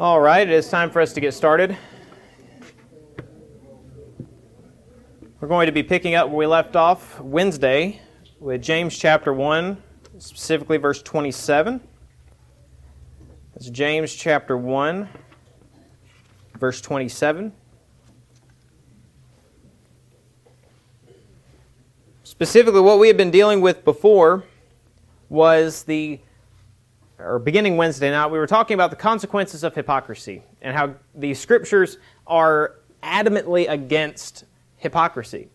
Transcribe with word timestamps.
All 0.00 0.18
right, 0.18 0.48
it 0.48 0.54
is 0.54 0.66
time 0.66 0.88
for 0.90 1.02
us 1.02 1.12
to 1.12 1.20
get 1.20 1.34
started. 1.34 1.76
We're 5.38 5.48
going 5.48 5.66
to 5.66 5.72
be 5.72 5.82
picking 5.82 6.14
up 6.14 6.28
where 6.28 6.38
we 6.38 6.46
left 6.46 6.74
off 6.74 7.20
Wednesday 7.20 8.00
with 8.38 8.62
James 8.62 8.96
chapter 8.96 9.34
1, 9.34 9.76
specifically 10.18 10.78
verse 10.78 11.02
27. 11.02 11.82
That's 13.52 13.68
James 13.68 14.14
chapter 14.14 14.56
1, 14.56 15.06
verse 16.58 16.80
27. 16.80 17.52
Specifically, 22.24 22.80
what 22.80 22.98
we 22.98 23.08
had 23.08 23.18
been 23.18 23.30
dealing 23.30 23.60
with 23.60 23.84
before 23.84 24.44
was 25.28 25.82
the 25.82 26.20
or 27.22 27.38
beginning 27.38 27.76
Wednesday 27.76 28.10
night, 28.10 28.30
we 28.30 28.38
were 28.38 28.46
talking 28.46 28.74
about 28.74 28.90
the 28.90 28.96
consequences 28.96 29.62
of 29.64 29.74
hypocrisy 29.74 30.42
and 30.62 30.76
how 30.76 30.94
the 31.14 31.34
scriptures 31.34 31.98
are 32.26 32.76
adamantly 33.02 33.68
against 33.68 34.44
hypocrisy. 34.76 35.48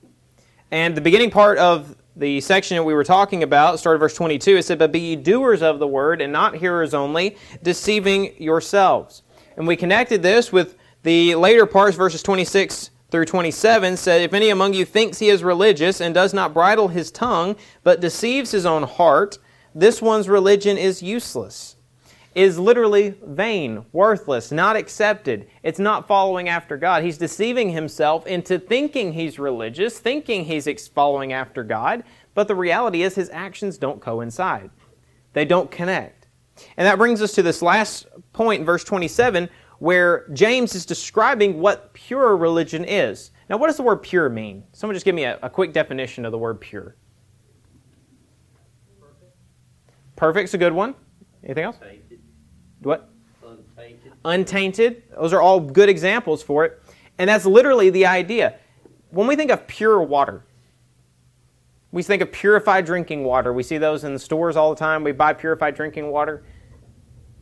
And 0.72 0.95
the 0.95 1.02
beginning 1.02 1.31
part 1.31 1.58
of 1.58 1.95
the 2.16 2.39
section 2.41 2.77
that 2.77 2.84
we 2.84 2.94
were 2.94 3.03
talking 3.03 3.44
about, 3.44 3.80
started 3.80 3.99
verse 3.99 4.16
22, 4.16 4.58
it 4.58 4.63
said, 4.63 4.80
But 4.80 4.91
be 4.91 4.99
ye 4.99 5.16
doers 5.16 5.62
of 5.62 5.80
the 5.80 5.88
word 5.88 6.22
and 6.22 6.31
not 6.31 6.55
hearers 6.55 6.94
only, 6.94 7.38
deceiving 7.62 8.41
yourselves. 8.41 9.23
And 9.58 9.67
we 9.67 9.75
connected 9.75 10.22
this 10.22 10.52
with 10.52 10.77
the 11.03 11.36
later 11.36 11.66
parts, 11.66 11.95
verses 11.95 12.23
26 12.23 12.91
through 13.11 13.25
27, 13.25 13.97
said, 13.97 14.22
If 14.22 14.34
any 14.34 14.50
among 14.50 14.73
you 14.73 14.86
thinks 14.86 15.20
he 15.20 15.30
is 15.30 15.44
religious 15.44 16.02
and 16.02 16.13
does 16.13 16.34
not 16.34 16.53
bridle 16.53 16.88
his 16.88 17.11
tongue, 17.11 17.55
but 17.84 18.02
deceives 18.02 18.52
his 18.52 18.66
own 18.66 18.84
heart, 18.84 19.38
this 19.75 20.02
one's 20.02 20.29
religion 20.29 20.77
is 20.77 21.03
useless, 21.03 21.75
is 22.33 22.57
literally 22.57 23.16
vain, 23.21 23.85
worthless, 23.91 24.49
not 24.49 24.77
accepted. 24.77 25.47
It's 25.63 25.79
not 25.79 26.07
following 26.07 26.47
after 26.47 26.77
God. 26.77 27.03
He's 27.03 27.17
deceiving 27.17 27.71
himself 27.71 28.25
into 28.25 28.58
thinking 28.58 29.11
he's 29.11 29.38
religious, 29.38 30.00
thinking 30.00 30.45
he's 30.45 30.88
following 30.88 31.33
after 31.33 31.61
God, 31.61 32.05
but 32.33 32.47
the 32.47 32.55
reality 32.55 33.03
is 33.03 33.16
his 33.16 33.30
actions 33.31 33.77
don't 33.77 34.02
coincide. 34.02 34.69
They 35.33 35.44
don't 35.44 35.69
connect. 35.69 36.28
And 36.78 36.88
that 36.88 36.97
brings 36.97 37.22
us 37.22 37.33
to 37.33 37.44
this 37.44 37.61
last 37.61 38.07
point 38.31 38.61
in 38.61 38.66
verse 38.66 38.85
27 38.85 39.50
where 39.80 40.25
James 40.30 40.73
is 40.73 40.85
describing 40.85 41.59
what 41.59 41.94
pure 41.94 42.38
religion 42.38 42.85
is. 42.85 43.31
Now, 43.50 43.57
what 43.57 43.67
does 43.67 43.75
the 43.75 43.83
word 43.83 43.97
pure 43.97 44.30
mean? 44.30 44.63
Someone 44.72 44.95
just 44.95 45.05
give 45.05 45.16
me 45.16 45.25
a, 45.25 45.38
a 45.44 45.50
quick 45.50 45.73
definition 45.73 46.25
of 46.25 46.31
the 46.31 46.38
word 46.38 46.61
pure. 46.61 46.95
Perfect's 50.16 50.53
a 50.53 50.58
good 50.58 50.73
one. 50.73 50.95
Anything 51.44 51.66
else? 51.66 51.77
Tainted. 51.77 52.19
What? 52.81 53.09
Untainted. 53.44 54.13
Untainted. 54.23 55.03
Those 55.16 55.33
are 55.33 55.41
all 55.41 55.59
good 55.59 55.89
examples 55.89 56.41
for 56.41 56.66
it. 56.66 56.81
And 57.17 57.30
that's 57.30 57.45
literally 57.45 57.89
the 57.89 58.05
idea. 58.05 58.55
When 59.09 59.27
we 59.27 59.35
think 59.35 59.52
of 59.52 59.67
pure 59.67 60.02
water, 60.02 60.45
we 61.91 62.03
think 62.03 62.22
of 62.22 62.31
purified 62.31 62.85
drinking 62.85 63.23
water. 63.23 63.53
We 63.53 63.63
see 63.63 63.77
those 63.77 64.03
in 64.03 64.13
the 64.13 64.19
stores 64.19 64.57
all 64.57 64.69
the 64.73 64.80
time. 64.80 65.03
We 65.03 65.13
buy 65.13 65.33
purified 65.33 65.75
drinking 65.75 66.11
water. 66.11 66.44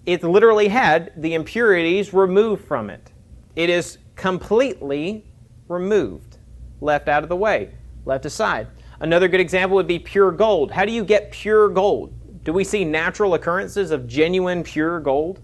It 0.05 0.23
literally 0.23 0.67
had 0.67 1.13
the 1.17 1.33
impurities 1.33 2.13
removed 2.13 2.65
from 2.65 2.89
it. 2.89 3.11
It 3.55 3.69
is 3.69 3.97
completely 4.15 5.25
removed, 5.67 6.37
left 6.81 7.07
out 7.07 7.23
of 7.23 7.29
the 7.29 7.35
way, 7.35 7.73
left 8.05 8.25
aside. 8.25 8.67
Another 8.99 9.27
good 9.27 9.39
example 9.39 9.75
would 9.75 9.87
be 9.87 9.97
pure 9.97 10.31
gold. 10.31 10.71
How 10.71 10.85
do 10.85 10.91
you 10.91 11.03
get 11.03 11.31
pure 11.31 11.69
gold? 11.69 12.13
Do 12.43 12.53
we 12.53 12.63
see 12.63 12.83
natural 12.83 13.33
occurrences 13.33 13.91
of 13.91 14.07
genuine, 14.07 14.63
pure 14.63 14.99
gold? 14.99 15.41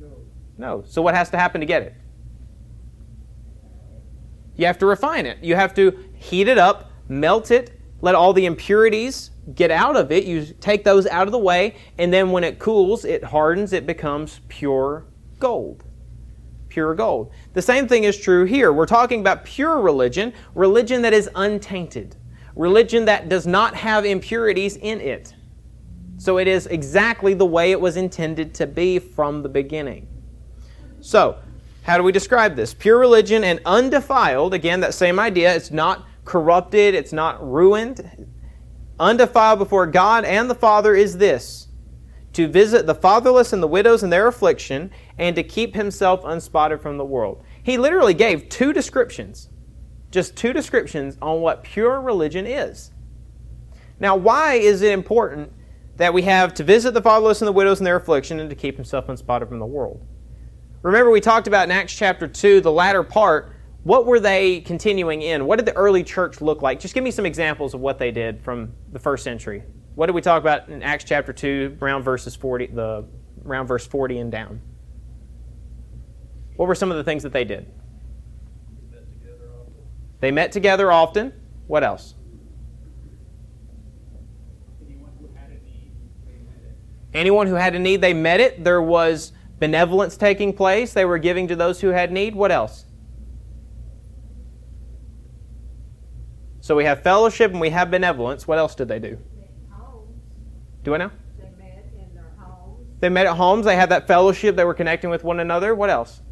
No. 0.00 0.16
No. 0.58 0.84
So 0.86 1.02
what 1.02 1.14
has 1.14 1.30
to 1.30 1.38
happen 1.38 1.60
to 1.60 1.66
get 1.66 1.82
it? 1.82 1.94
You 4.56 4.66
have 4.66 4.78
to 4.78 4.86
refine 4.86 5.26
it. 5.26 5.38
You 5.42 5.54
have 5.54 5.72
to 5.74 5.96
heat 6.14 6.48
it 6.48 6.58
up, 6.58 6.90
melt 7.08 7.50
it, 7.50 7.80
let 8.02 8.14
all 8.14 8.32
the 8.32 8.46
impurities 8.46 9.30
get 9.54 9.70
out 9.70 9.96
of 9.96 10.10
it. 10.12 10.24
You 10.24 10.44
take 10.60 10.84
those 10.84 11.06
out 11.06 11.26
of 11.26 11.32
the 11.32 11.38
way, 11.38 11.76
and 11.98 12.12
then 12.12 12.30
when 12.30 12.44
it 12.44 12.58
cools, 12.58 13.04
it 13.04 13.24
hardens, 13.24 13.72
it 13.72 13.86
becomes 13.86 14.40
pure 14.48 15.06
gold. 15.38 15.84
Pure 16.68 16.94
gold. 16.94 17.32
The 17.52 17.62
same 17.62 17.88
thing 17.88 18.04
is 18.04 18.18
true 18.18 18.44
here. 18.44 18.72
We're 18.72 18.86
talking 18.86 19.20
about 19.20 19.44
pure 19.44 19.80
religion, 19.80 20.32
religion 20.54 21.02
that 21.02 21.12
is 21.12 21.28
untainted, 21.34 22.16
religion 22.54 23.06
that 23.06 23.28
does 23.28 23.46
not 23.46 23.74
have 23.74 24.04
impurities 24.04 24.76
in 24.76 25.00
it. 25.00 25.34
So 26.20 26.36
it 26.36 26.46
is 26.46 26.66
exactly 26.66 27.32
the 27.32 27.46
way 27.46 27.70
it 27.70 27.80
was 27.80 27.96
intended 27.96 28.52
to 28.56 28.66
be 28.66 28.98
from 28.98 29.42
the 29.42 29.48
beginning. 29.48 30.06
So, 31.00 31.38
how 31.84 31.96
do 31.96 32.02
we 32.02 32.12
describe 32.12 32.56
this? 32.56 32.74
Pure 32.74 32.98
religion 32.98 33.42
and 33.42 33.58
undefiled, 33.64 34.52
again, 34.52 34.80
that 34.80 34.92
same 34.92 35.18
idea. 35.18 35.56
It's 35.56 35.70
not 35.70 36.06
corrupted, 36.26 36.94
it's 36.94 37.14
not 37.14 37.42
ruined. 37.42 38.28
Undefiled 38.98 39.60
before 39.60 39.86
God 39.86 40.26
and 40.26 40.50
the 40.50 40.54
Father 40.54 40.94
is 40.94 41.16
this 41.16 41.68
to 42.34 42.46
visit 42.46 42.84
the 42.84 42.94
fatherless 42.94 43.54
and 43.54 43.62
the 43.62 43.66
widows 43.66 44.02
in 44.02 44.10
their 44.10 44.26
affliction, 44.26 44.90
and 45.16 45.34
to 45.36 45.42
keep 45.42 45.74
himself 45.74 46.20
unspotted 46.22 46.82
from 46.82 46.98
the 46.98 47.04
world. 47.04 47.42
He 47.62 47.78
literally 47.78 48.12
gave 48.12 48.50
two 48.50 48.74
descriptions, 48.74 49.48
just 50.10 50.36
two 50.36 50.52
descriptions 50.52 51.16
on 51.22 51.40
what 51.40 51.62
pure 51.62 51.98
religion 51.98 52.46
is. 52.46 52.90
Now, 53.98 54.16
why 54.16 54.56
is 54.56 54.82
it 54.82 54.92
important 54.92 55.54
that 56.00 56.14
we 56.14 56.22
have 56.22 56.54
to 56.54 56.64
visit 56.64 56.94
the 56.94 57.02
fatherless 57.02 57.42
and 57.42 57.46
the 57.46 57.52
widows 57.52 57.78
in 57.78 57.84
their 57.84 57.96
affliction 57.96 58.40
and 58.40 58.48
to 58.48 58.56
keep 58.56 58.76
himself 58.76 59.10
unspotted 59.10 59.46
from 59.46 59.58
the 59.58 59.66
world. 59.66 60.00
Remember, 60.80 61.10
we 61.10 61.20
talked 61.20 61.46
about 61.46 61.64
in 61.64 61.70
Acts 61.70 61.94
chapter 61.94 62.26
2, 62.26 62.62
the 62.62 62.72
latter 62.72 63.02
part. 63.02 63.52
What 63.82 64.06
were 64.06 64.18
they 64.18 64.62
continuing 64.62 65.20
in? 65.20 65.44
What 65.44 65.56
did 65.56 65.66
the 65.66 65.76
early 65.76 66.02
church 66.02 66.40
look 66.40 66.62
like? 66.62 66.80
Just 66.80 66.94
give 66.94 67.04
me 67.04 67.10
some 67.10 67.26
examples 67.26 67.74
of 67.74 67.80
what 67.80 67.98
they 67.98 68.10
did 68.12 68.40
from 68.40 68.72
the 68.92 68.98
first 68.98 69.22
century. 69.22 69.62
What 69.94 70.06
did 70.06 70.14
we 70.14 70.22
talk 70.22 70.40
about 70.40 70.70
in 70.70 70.82
Acts 70.82 71.04
chapter 71.04 71.34
2, 71.34 71.76
around 71.82 72.02
verses 72.02 72.34
40, 72.34 72.68
the 72.68 73.04
around 73.44 73.66
verse 73.66 73.86
40 73.86 74.20
and 74.20 74.32
down? 74.32 74.62
What 76.56 76.66
were 76.66 76.74
some 76.74 76.90
of 76.90 76.96
the 76.96 77.04
things 77.04 77.24
that 77.24 77.34
they 77.34 77.44
did? 77.44 77.70
They 80.20 80.30
met 80.30 80.50
together 80.52 80.90
often. 80.90 81.34
What 81.66 81.84
else? 81.84 82.14
Anyone 87.12 87.46
who 87.46 87.54
had 87.54 87.74
a 87.74 87.78
need, 87.78 88.00
they 88.00 88.14
met 88.14 88.40
it. 88.40 88.62
There 88.62 88.80
was 88.80 89.32
benevolence 89.58 90.16
taking 90.16 90.52
place. 90.52 90.92
They 90.92 91.04
were 91.04 91.18
giving 91.18 91.48
to 91.48 91.56
those 91.56 91.80
who 91.80 91.88
had 91.88 92.12
need. 92.12 92.34
What 92.34 92.52
else? 92.52 92.84
So 96.60 96.76
we 96.76 96.84
have 96.84 97.02
fellowship 97.02 97.50
and 97.50 97.60
we 97.60 97.70
have 97.70 97.90
benevolence. 97.90 98.46
What 98.46 98.58
else 98.58 98.74
did 98.74 98.88
they 98.88 98.98
do? 98.98 99.18
Do 100.82 100.94
I 100.94 100.98
know? 100.98 101.10
They 101.38 101.50
met 101.58 101.84
in 101.98 102.14
their 102.14 102.32
homes. 102.38 102.86
They 103.00 103.08
met 103.08 103.26
at 103.26 103.36
homes. 103.36 103.64
They 103.64 103.76
had 103.76 103.88
that 103.90 104.06
fellowship. 104.06 104.56
They 104.56 104.64
were 104.64 104.74
connecting 104.74 105.10
with 105.10 105.24
one 105.24 105.40
another. 105.40 105.74
What 105.74 105.90
else? 105.90 106.22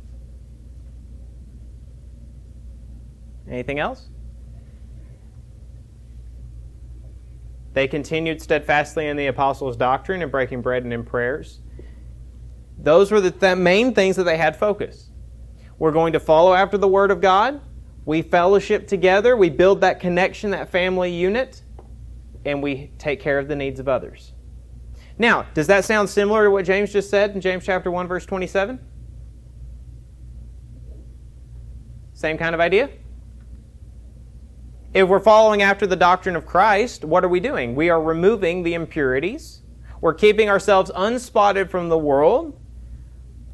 Anything 3.50 3.78
else? 3.78 4.08
They 7.72 7.86
continued 7.86 8.40
steadfastly 8.40 9.06
in 9.06 9.16
the 9.16 9.26
apostles' 9.26 9.76
doctrine 9.76 10.22
and 10.22 10.30
breaking 10.30 10.62
bread 10.62 10.84
and 10.84 10.92
in 10.92 11.04
prayers. 11.04 11.60
Those 12.78 13.10
were 13.10 13.20
the 13.20 13.30
th- 13.30 13.58
main 13.58 13.94
things 13.94 14.16
that 14.16 14.24
they 14.24 14.36
had 14.36 14.56
focus. 14.56 15.10
We're 15.78 15.92
going 15.92 16.12
to 16.14 16.20
follow 16.20 16.54
after 16.54 16.78
the 16.78 16.88
Word 16.88 17.10
of 17.10 17.20
God. 17.20 17.60
We 18.04 18.22
fellowship 18.22 18.86
together. 18.86 19.36
We 19.36 19.50
build 19.50 19.80
that 19.82 20.00
connection, 20.00 20.50
that 20.52 20.70
family 20.70 21.12
unit, 21.12 21.62
and 22.44 22.62
we 22.62 22.90
take 22.98 23.20
care 23.20 23.38
of 23.38 23.48
the 23.48 23.56
needs 23.56 23.78
of 23.78 23.88
others. 23.88 24.32
Now, 25.18 25.46
does 25.54 25.66
that 25.66 25.84
sound 25.84 26.08
similar 26.08 26.44
to 26.44 26.50
what 26.50 26.64
James 26.64 26.92
just 26.92 27.10
said 27.10 27.34
in 27.34 27.40
James 27.40 27.64
chapter 27.64 27.90
1 27.90 28.06
verse 28.06 28.24
27? 28.24 28.78
Same 32.14 32.38
kind 32.38 32.54
of 32.54 32.60
idea? 32.60 32.90
If 34.94 35.06
we're 35.06 35.20
following 35.20 35.60
after 35.60 35.86
the 35.86 35.96
doctrine 35.96 36.34
of 36.34 36.46
Christ, 36.46 37.04
what 37.04 37.22
are 37.22 37.28
we 37.28 37.40
doing? 37.40 37.74
We 37.74 37.90
are 37.90 38.00
removing 38.00 38.62
the 38.62 38.72
impurities. 38.72 39.60
We're 40.00 40.14
keeping 40.14 40.48
ourselves 40.48 40.90
unspotted 40.94 41.70
from 41.70 41.90
the 41.90 41.98
world. 41.98 42.58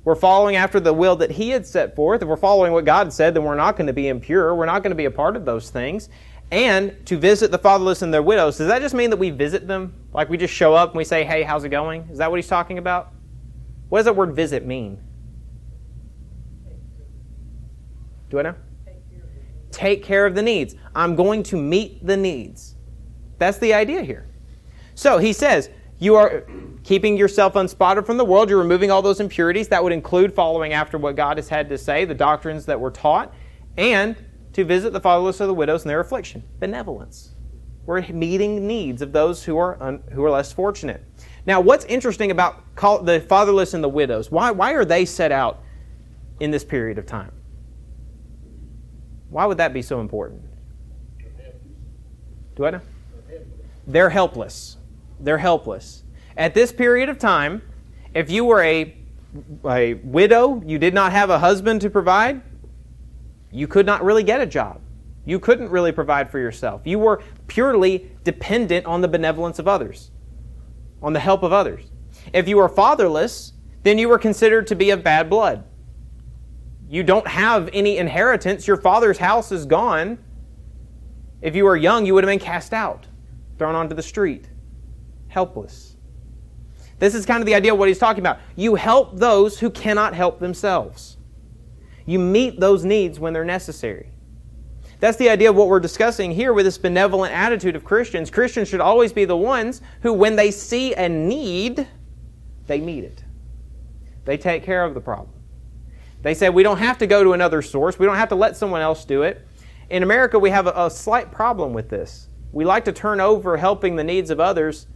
We're 0.04 0.14
following 0.14 0.54
after 0.54 0.78
the 0.78 0.92
will 0.92 1.16
that 1.16 1.32
He 1.32 1.50
had 1.50 1.66
set 1.66 1.96
forth. 1.96 2.22
If 2.22 2.28
we're 2.28 2.36
following 2.36 2.72
what 2.72 2.84
God 2.84 3.12
said, 3.12 3.34
then 3.34 3.42
we're 3.42 3.56
not 3.56 3.76
going 3.76 3.88
to 3.88 3.92
be 3.92 4.06
impure. 4.06 4.54
We're 4.54 4.66
not 4.66 4.82
going 4.82 4.92
to 4.92 4.96
be 4.96 5.06
a 5.06 5.10
part 5.10 5.34
of 5.34 5.44
those 5.44 5.70
things. 5.70 6.08
And 6.52 7.04
to 7.06 7.16
visit 7.16 7.50
the 7.50 7.58
fatherless 7.58 8.02
and 8.02 8.14
their 8.14 8.22
widows, 8.22 8.58
does 8.58 8.68
that 8.68 8.80
just 8.80 8.94
mean 8.94 9.10
that 9.10 9.16
we 9.16 9.30
visit 9.30 9.66
them? 9.66 9.94
Like 10.12 10.28
we 10.28 10.36
just 10.36 10.54
show 10.54 10.74
up 10.74 10.90
and 10.90 10.98
we 10.98 11.04
say, 11.04 11.24
hey, 11.24 11.42
how's 11.42 11.64
it 11.64 11.70
going? 11.70 12.02
Is 12.12 12.18
that 12.18 12.30
what 12.30 12.36
He's 12.36 12.46
talking 12.46 12.78
about? 12.78 13.12
What 13.88 13.98
does 13.98 14.04
that 14.04 14.14
word 14.14 14.36
visit 14.36 14.64
mean? 14.64 15.02
Do 18.30 18.38
I 18.38 18.42
know? 18.42 18.54
Take 19.74 20.02
care 20.02 20.24
of 20.24 20.34
the 20.34 20.42
needs. 20.42 20.76
I'm 20.94 21.16
going 21.16 21.42
to 21.44 21.56
meet 21.56 22.06
the 22.06 22.16
needs. 22.16 22.76
That's 23.38 23.58
the 23.58 23.74
idea 23.74 24.02
here. 24.02 24.26
So 24.94 25.18
he 25.18 25.32
says, 25.32 25.68
You 25.98 26.14
are 26.14 26.46
keeping 26.84 27.16
yourself 27.16 27.56
unspotted 27.56 28.06
from 28.06 28.16
the 28.16 28.24
world. 28.24 28.48
You're 28.48 28.58
removing 28.58 28.90
all 28.90 29.02
those 29.02 29.20
impurities. 29.20 29.68
That 29.68 29.82
would 29.82 29.92
include 29.92 30.32
following 30.32 30.72
after 30.72 30.96
what 30.96 31.16
God 31.16 31.36
has 31.36 31.48
had 31.48 31.68
to 31.70 31.78
say, 31.78 32.04
the 32.04 32.14
doctrines 32.14 32.66
that 32.66 32.78
were 32.78 32.90
taught, 32.90 33.34
and 33.76 34.16
to 34.52 34.64
visit 34.64 34.92
the 34.92 35.00
fatherless 35.00 35.40
or 35.40 35.46
the 35.46 35.54
widows 35.54 35.82
in 35.82 35.88
their 35.88 36.00
affliction. 36.00 36.44
Benevolence. 36.60 37.32
We're 37.86 38.06
meeting 38.08 38.66
needs 38.66 39.02
of 39.02 39.12
those 39.12 39.44
who 39.44 39.58
are, 39.58 39.82
un, 39.82 40.02
who 40.12 40.24
are 40.24 40.30
less 40.30 40.52
fortunate. 40.52 41.04
Now, 41.46 41.60
what's 41.60 41.84
interesting 41.84 42.30
about 42.30 42.64
the 42.76 43.22
fatherless 43.28 43.74
and 43.74 43.84
the 43.84 43.88
widows? 43.88 44.30
Why, 44.30 44.52
why 44.52 44.72
are 44.72 44.84
they 44.84 45.04
set 45.04 45.32
out 45.32 45.62
in 46.40 46.50
this 46.50 46.64
period 46.64 46.98
of 46.98 47.04
time? 47.04 47.32
Why 49.34 49.46
would 49.46 49.56
that 49.56 49.72
be 49.72 49.82
so 49.82 49.98
important? 49.98 50.42
Do 52.54 52.66
I 52.66 52.70
know? 52.70 52.80
They're 53.84 54.10
helpless. 54.10 54.76
They're 55.18 55.38
helpless. 55.38 56.04
At 56.36 56.54
this 56.54 56.70
period 56.70 57.08
of 57.08 57.18
time, 57.18 57.60
if 58.14 58.30
you 58.30 58.44
were 58.44 58.62
a, 58.62 58.96
a 59.68 59.94
widow, 59.94 60.62
you 60.64 60.78
did 60.78 60.94
not 60.94 61.10
have 61.10 61.30
a 61.30 61.40
husband 61.40 61.80
to 61.80 61.90
provide, 61.90 62.42
you 63.50 63.66
could 63.66 63.86
not 63.86 64.04
really 64.04 64.22
get 64.22 64.40
a 64.40 64.46
job. 64.46 64.80
You 65.24 65.40
couldn't 65.40 65.68
really 65.68 65.90
provide 65.90 66.30
for 66.30 66.38
yourself. 66.38 66.82
You 66.84 67.00
were 67.00 67.20
purely 67.48 68.12
dependent 68.22 68.86
on 68.86 69.00
the 69.00 69.08
benevolence 69.08 69.58
of 69.58 69.66
others, 69.66 70.12
on 71.02 71.12
the 71.12 71.18
help 71.18 71.42
of 71.42 71.52
others. 71.52 71.90
If 72.32 72.46
you 72.46 72.58
were 72.58 72.68
fatherless, 72.68 73.52
then 73.82 73.98
you 73.98 74.08
were 74.08 74.18
considered 74.18 74.68
to 74.68 74.76
be 74.76 74.90
of 74.90 75.02
bad 75.02 75.28
blood. 75.28 75.64
You 76.88 77.02
don't 77.02 77.26
have 77.26 77.70
any 77.72 77.98
inheritance. 77.98 78.66
Your 78.66 78.76
father's 78.76 79.18
house 79.18 79.50
is 79.52 79.66
gone. 79.66 80.18
If 81.40 81.54
you 81.54 81.64
were 81.64 81.76
young, 81.76 82.06
you 82.06 82.14
would 82.14 82.24
have 82.24 82.30
been 82.30 82.38
cast 82.38 82.72
out, 82.72 83.06
thrown 83.58 83.74
onto 83.74 83.94
the 83.94 84.02
street, 84.02 84.48
helpless. 85.28 85.96
This 86.98 87.14
is 87.14 87.26
kind 87.26 87.40
of 87.40 87.46
the 87.46 87.54
idea 87.54 87.72
of 87.72 87.78
what 87.78 87.88
he's 87.88 87.98
talking 87.98 88.20
about. 88.20 88.38
You 88.56 88.76
help 88.76 89.18
those 89.18 89.58
who 89.58 89.70
cannot 89.70 90.14
help 90.14 90.38
themselves. 90.38 91.16
You 92.06 92.18
meet 92.18 92.60
those 92.60 92.84
needs 92.84 93.18
when 93.18 93.32
they're 93.32 93.44
necessary. 93.44 94.10
That's 95.00 95.16
the 95.18 95.28
idea 95.28 95.50
of 95.50 95.56
what 95.56 95.68
we're 95.68 95.80
discussing 95.80 96.30
here 96.30 96.52
with 96.52 96.64
this 96.64 96.78
benevolent 96.78 97.34
attitude 97.34 97.76
of 97.76 97.84
Christians. 97.84 98.30
Christians 98.30 98.68
should 98.68 98.80
always 98.80 99.12
be 99.12 99.24
the 99.24 99.36
ones 99.36 99.82
who, 100.02 100.12
when 100.12 100.36
they 100.36 100.50
see 100.50 100.94
a 100.94 101.08
need, 101.08 101.86
they 102.66 102.80
meet 102.80 103.04
it. 103.04 103.24
They 104.24 104.38
take 104.38 104.62
care 104.62 104.84
of 104.84 104.94
the 104.94 105.00
problem. 105.00 105.34
They 106.24 106.32
said, 106.32 106.54
we 106.54 106.62
don't 106.62 106.78
have 106.78 106.96
to 106.98 107.06
go 107.06 107.22
to 107.22 107.34
another 107.34 107.60
source, 107.60 107.98
we 107.98 108.06
don't 108.06 108.16
have 108.16 108.30
to 108.30 108.34
let 108.34 108.56
someone 108.56 108.80
else 108.80 109.04
do 109.04 109.22
it. 109.22 109.46
In 109.90 110.02
America, 110.02 110.38
we 110.38 110.48
have 110.48 110.66
a, 110.66 110.72
a 110.74 110.90
slight 110.90 111.30
problem 111.30 111.74
with 111.74 111.90
this. 111.90 112.28
We 112.50 112.64
like 112.64 112.86
to 112.86 112.92
turn 112.92 113.20
over 113.20 113.58
helping 113.58 113.94
the 113.94 114.04
needs 114.04 114.30
of 114.30 114.40
others 114.40 114.86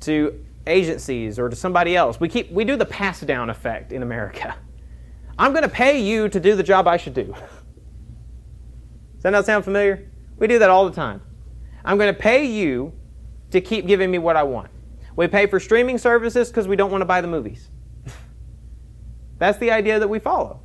to 0.00 0.44
agencies 0.64 1.40
or 1.40 1.48
to 1.48 1.56
somebody 1.56 1.96
else. 1.96 2.20
We 2.20 2.28
keep 2.28 2.52
we 2.52 2.64
do 2.64 2.76
the 2.76 2.86
pass 2.86 3.20
down 3.20 3.50
effect 3.50 3.92
in 3.92 4.04
America. 4.04 4.54
I'm 5.38 5.50
going 5.50 5.64
to 5.64 5.68
pay 5.68 6.00
you 6.00 6.28
to 6.28 6.38
do 6.38 6.54
the 6.54 6.62
job 6.62 6.86
I 6.86 6.96
should 6.96 7.14
do. 7.14 7.24
Does 7.24 9.22
that 9.22 9.30
not 9.30 9.44
sound 9.44 9.64
familiar? 9.64 10.08
We 10.38 10.46
do 10.46 10.60
that 10.60 10.70
all 10.70 10.88
the 10.88 10.94
time. 10.94 11.20
I'm 11.84 11.98
going 11.98 12.14
to 12.14 12.20
pay 12.20 12.44
you 12.44 12.92
to 13.50 13.60
keep 13.60 13.88
giving 13.88 14.08
me 14.08 14.18
what 14.18 14.36
I 14.36 14.44
want. 14.44 14.70
We 15.16 15.26
pay 15.26 15.46
for 15.46 15.58
streaming 15.58 15.98
services 15.98 16.48
because 16.48 16.68
we 16.68 16.76
don't 16.76 16.92
want 16.92 17.00
to 17.00 17.06
buy 17.06 17.20
the 17.22 17.28
movies. 17.28 17.70
That's 19.38 19.58
the 19.58 19.72
idea 19.72 19.98
that 19.98 20.08
we 20.08 20.20
follow. 20.20 20.60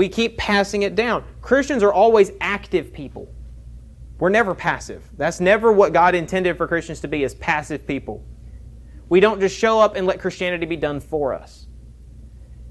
We 0.00 0.08
keep 0.08 0.38
passing 0.38 0.80
it 0.80 0.94
down. 0.94 1.24
Christians 1.42 1.82
are 1.82 1.92
always 1.92 2.30
active 2.40 2.90
people. 2.90 3.30
We're 4.18 4.30
never 4.30 4.54
passive. 4.54 5.04
That's 5.18 5.40
never 5.40 5.70
what 5.72 5.92
God 5.92 6.14
intended 6.14 6.56
for 6.56 6.66
Christians 6.66 7.00
to 7.00 7.08
be, 7.08 7.22
as 7.22 7.34
passive 7.34 7.86
people. 7.86 8.24
We 9.10 9.20
don't 9.20 9.40
just 9.40 9.54
show 9.54 9.78
up 9.78 9.96
and 9.96 10.06
let 10.06 10.18
Christianity 10.18 10.64
be 10.64 10.78
done 10.78 11.00
for 11.00 11.34
us. 11.34 11.66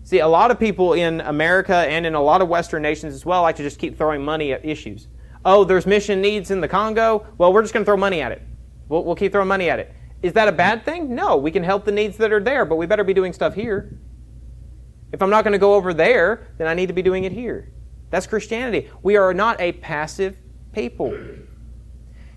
See, 0.02 0.18
a 0.22 0.28
lot 0.28 0.50
of 0.50 0.60
people 0.60 0.94
in 0.94 1.22
America 1.22 1.76
and 1.76 2.04
in 2.04 2.16
a 2.16 2.20
lot 2.20 2.42
of 2.42 2.50
Western 2.50 2.82
nations 2.82 3.14
as 3.14 3.28
well 3.28 3.44
like 3.44 3.58
to 3.58 3.64
just 3.64 3.78
keep 3.78 3.96
throwing 3.96 4.26
money 4.26 4.52
at 4.52 4.66
issues. 4.66 5.08
Oh, 5.46 5.64
there's 5.64 5.86
mission 5.86 6.22
needs 6.22 6.50
in 6.50 6.62
the 6.62 6.68
Congo. 6.68 7.28
Well, 7.38 7.54
we're 7.54 7.62
just 7.62 7.76
going 7.76 7.84
to 7.84 7.88
throw 7.88 7.96
money 7.96 8.22
at 8.22 8.32
it. 8.32 8.42
We'll, 8.88 9.04
we'll 9.04 9.14
keep 9.14 9.34
throwing 9.34 9.48
money 9.48 9.70
at 9.70 9.78
it. 9.78 9.94
Is 10.24 10.34
that 10.34 10.48
a 10.48 10.52
bad 10.52 10.84
thing? 10.84 11.14
No, 11.14 11.38
we 11.38 11.52
can 11.52 11.64
help 11.64 11.86
the 11.86 11.92
needs 11.92 12.18
that 12.18 12.34
are 12.34 12.44
there, 12.44 12.66
but 12.66 12.78
we 12.78 12.88
better 12.88 13.04
be 13.04 13.14
doing 13.14 13.34
stuff 13.34 13.54
here. 13.54 14.00
If 15.12 15.22
I'm 15.22 15.30
not 15.30 15.44
going 15.44 15.54
to 15.54 15.60
go 15.60 15.74
over 15.74 15.94
there, 15.94 16.48
then 16.58 16.68
I 16.68 16.74
need 16.74 16.88
to 16.88 16.94
be 16.94 17.02
doing 17.02 17.24
it 17.24 17.32
here. 17.32 17.72
That's 18.10 18.28
Christianity. 18.28 18.90
We 19.02 19.18
are 19.18 19.34
not 19.34 19.60
a 19.60 19.74
passive 19.74 20.38
people. 20.74 21.18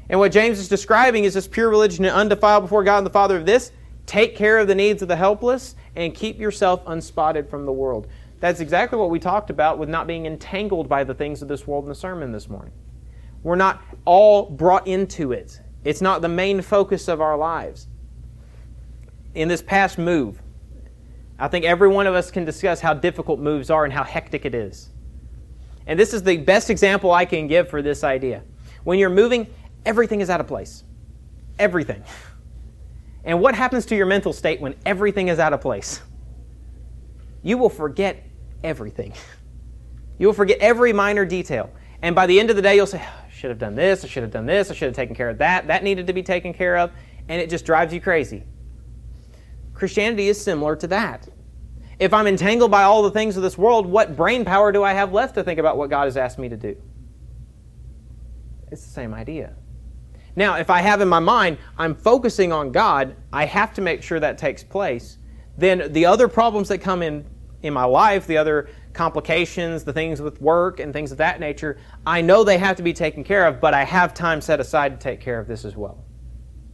And 0.09 0.19
what 0.19 0.33
James 0.33 0.59
is 0.59 0.69
describing 0.69 1.25
is 1.25 1.35
this 1.35 1.49
pure 1.49 1.71
religion 1.71 2.05
and 2.05 2.15
undefiled 2.15 2.65
before 2.65 2.85
God 2.85 2.99
and 2.99 3.07
the 3.07 3.11
Father 3.11 3.37
of 3.37 3.47
this. 3.47 3.73
Take 4.05 4.37
care 4.37 4.59
of 4.59 4.69
the 4.69 4.75
needs 4.75 5.01
of 5.01 5.09
the 5.09 5.17
helpless 5.17 5.75
and 5.97 6.15
keep 6.15 6.39
yourself 6.39 6.83
unspotted 6.87 7.49
from 7.49 7.65
the 7.65 7.73
world. 7.73 8.09
That's 8.41 8.61
exactly 8.61 8.99
what 8.99 9.11
we 9.11 9.21
talked 9.21 9.51
about 9.51 9.79
with 9.79 9.89
not 9.89 10.07
being 10.07 10.27
entangled 10.27 10.89
by 10.89 11.05
the 11.05 11.15
things 11.15 11.43
of 11.43 11.49
this 11.49 11.67
world 11.67 11.85
in 11.85 11.89
the 11.89 11.95
sermon 11.95 12.33
this 12.33 12.49
morning. 12.49 12.73
We're 13.43 13.57
not 13.57 13.83
all 14.05 14.51
brought 14.51 14.87
into 14.87 15.33
it, 15.33 15.61
it's 15.85 16.01
not 16.01 16.23
the 16.23 16.29
main 16.29 16.61
focus 16.61 17.09
of 17.09 17.21
our 17.21 17.37
lives. 17.37 17.87
In 19.35 19.49
this 19.49 19.63
past 19.63 19.97
move, 19.97 20.42
I 21.43 21.49
think 21.49 21.65
every 21.65 21.89
one 21.89 22.07
of 22.07 22.15
us 22.15 22.31
can 22.31 22.45
discuss 22.45 22.81
how 22.81 22.95
difficult 22.95 23.41
moves 23.41 23.69
are 23.69 23.83
and 23.83 23.93
how 23.93 24.05
hectic 24.05 24.45
it 24.45 24.55
is. 24.55 24.91
And 25.89 25.99
this 25.99 26.15
is 26.15 26.23
the 26.23 26.37
best 26.37 26.71
example 26.71 27.11
I 27.11 27.25
can 27.25 27.49
give 27.49 27.69
for 27.69 27.83
this 27.83 28.05
idea. 28.05 28.45
When 28.85 28.97
you're 28.97 29.11
moving, 29.11 29.53
everything 29.85 30.21
is 30.21 30.31
out 30.31 30.41
of 30.41 30.47
place. 30.47 30.85
Everything. 31.59 32.05
And 33.25 33.41
what 33.41 33.57
happens 33.57 33.85
to 33.87 33.97
your 33.97 34.07
mental 34.07 34.33
state 34.33 34.61
when 34.61 34.77
everything 34.87 35.27
is 35.27 35.41
out 35.41 35.53
of 35.53 35.61
place? 35.61 36.01
You 37.43 37.59
will 37.59 37.71
forget 37.71 38.25
everything. 38.63 39.13
You 40.21 40.29
will 40.29 40.35
forget 40.35 40.59
every 40.61 40.93
minor 40.93 41.25
detail. 41.25 41.71
And 42.03 42.15
by 42.15 42.27
the 42.27 42.39
end 42.39 42.51
of 42.51 42.57
the 42.57 42.63
day, 42.63 42.77
you'll 42.77 42.87
say, 42.87 43.01
I 43.01 43.31
should 43.33 43.51
have 43.51 43.59
done 43.59 43.75
this, 43.75 44.05
I 44.05 44.07
should 44.07 44.23
have 44.23 44.31
done 44.31 44.47
this, 44.47 44.71
I 44.71 44.75
should 44.75 44.87
have 44.87 44.95
taken 44.95 45.17
care 45.17 45.31
of 45.31 45.39
that, 45.39 45.67
that 45.67 45.83
needed 45.83 46.07
to 46.07 46.13
be 46.13 46.23
taken 46.23 46.55
care 46.55 46.79
of, 46.79 46.93
and 47.29 47.43
it 47.43 47.51
just 47.51 47.65
drives 47.65 47.93
you 47.93 48.01
crazy. 48.01 48.45
Christianity 49.83 50.29
is 50.29 50.41
similar 50.41 50.77
to 50.77 50.87
that. 50.87 51.29
If 51.99 52.15
I'm 52.15 52.29
entangled 52.29 52.71
by 52.71 52.85
all 52.85 53.03
the 53.03 53.11
things 53.11 53.37
of 53.37 53.43
this 53.43 53.59
world, 53.59 53.85
what 53.85 54.15
brain 54.15 54.45
power 54.45 54.71
do 54.71 54.85
I 54.85 54.93
have 54.93 55.13
left 55.13 55.35
to 55.35 55.43
think 55.43 55.59
about 55.59 55.77
what 55.77 55.91
God 55.91 56.05
has 56.05 56.17
asked 56.17 56.39
me 56.39 56.49
to 56.49 56.57
do? 56.57 56.81
It's 58.71 58.85
the 58.85 58.93
same 58.93 59.13
idea. 59.13 59.57
Now, 60.37 60.55
if 60.55 60.71
I 60.71 60.83
have 60.83 61.01
in 61.01 61.09
my 61.09 61.19
mind, 61.19 61.59
I'm 61.77 61.97
focusing 61.97 62.53
on 62.53 62.71
God, 62.71 63.17
I 63.33 63.45
have 63.45 63.75
to 63.75 63.81
make 63.81 64.05
sure 64.05 64.21
that 64.21 64.39
takes 64.39 64.63
place. 64.63 65.19
Then 65.59 65.93
the 65.93 66.07
other 66.07 66.29
problems 66.29 66.69
that 66.69 66.79
come 66.79 67.03
in 67.03 67.27
in 67.63 67.73
my 67.73 67.83
life, 67.83 68.29
the 68.29 68.37
other 68.37 68.69
complications, 68.93 69.83
the 69.83 69.93
things 69.93 70.23
with 70.23 70.41
work 70.41 70.79
and 70.79 70.93
things 70.93 71.11
of 71.11 71.19
that 71.19 71.41
nature, 71.41 71.77
I 72.07 72.21
know 72.21 72.45
they 72.45 72.59
have 72.59 72.77
to 72.77 72.85
be 72.85 72.93
taken 72.93 73.25
care 73.25 73.49
of, 73.49 73.61
but 73.61 73.75
I 73.75 73.83
have 73.83 74.15
time 74.15 74.41
set 74.41 74.61
aside 74.61 74.91
to 74.91 74.97
take 75.03 75.21
care 75.21 75.41
of 75.41 75.49
this 75.49 75.65
as 75.65 75.75
well, 75.77 76.05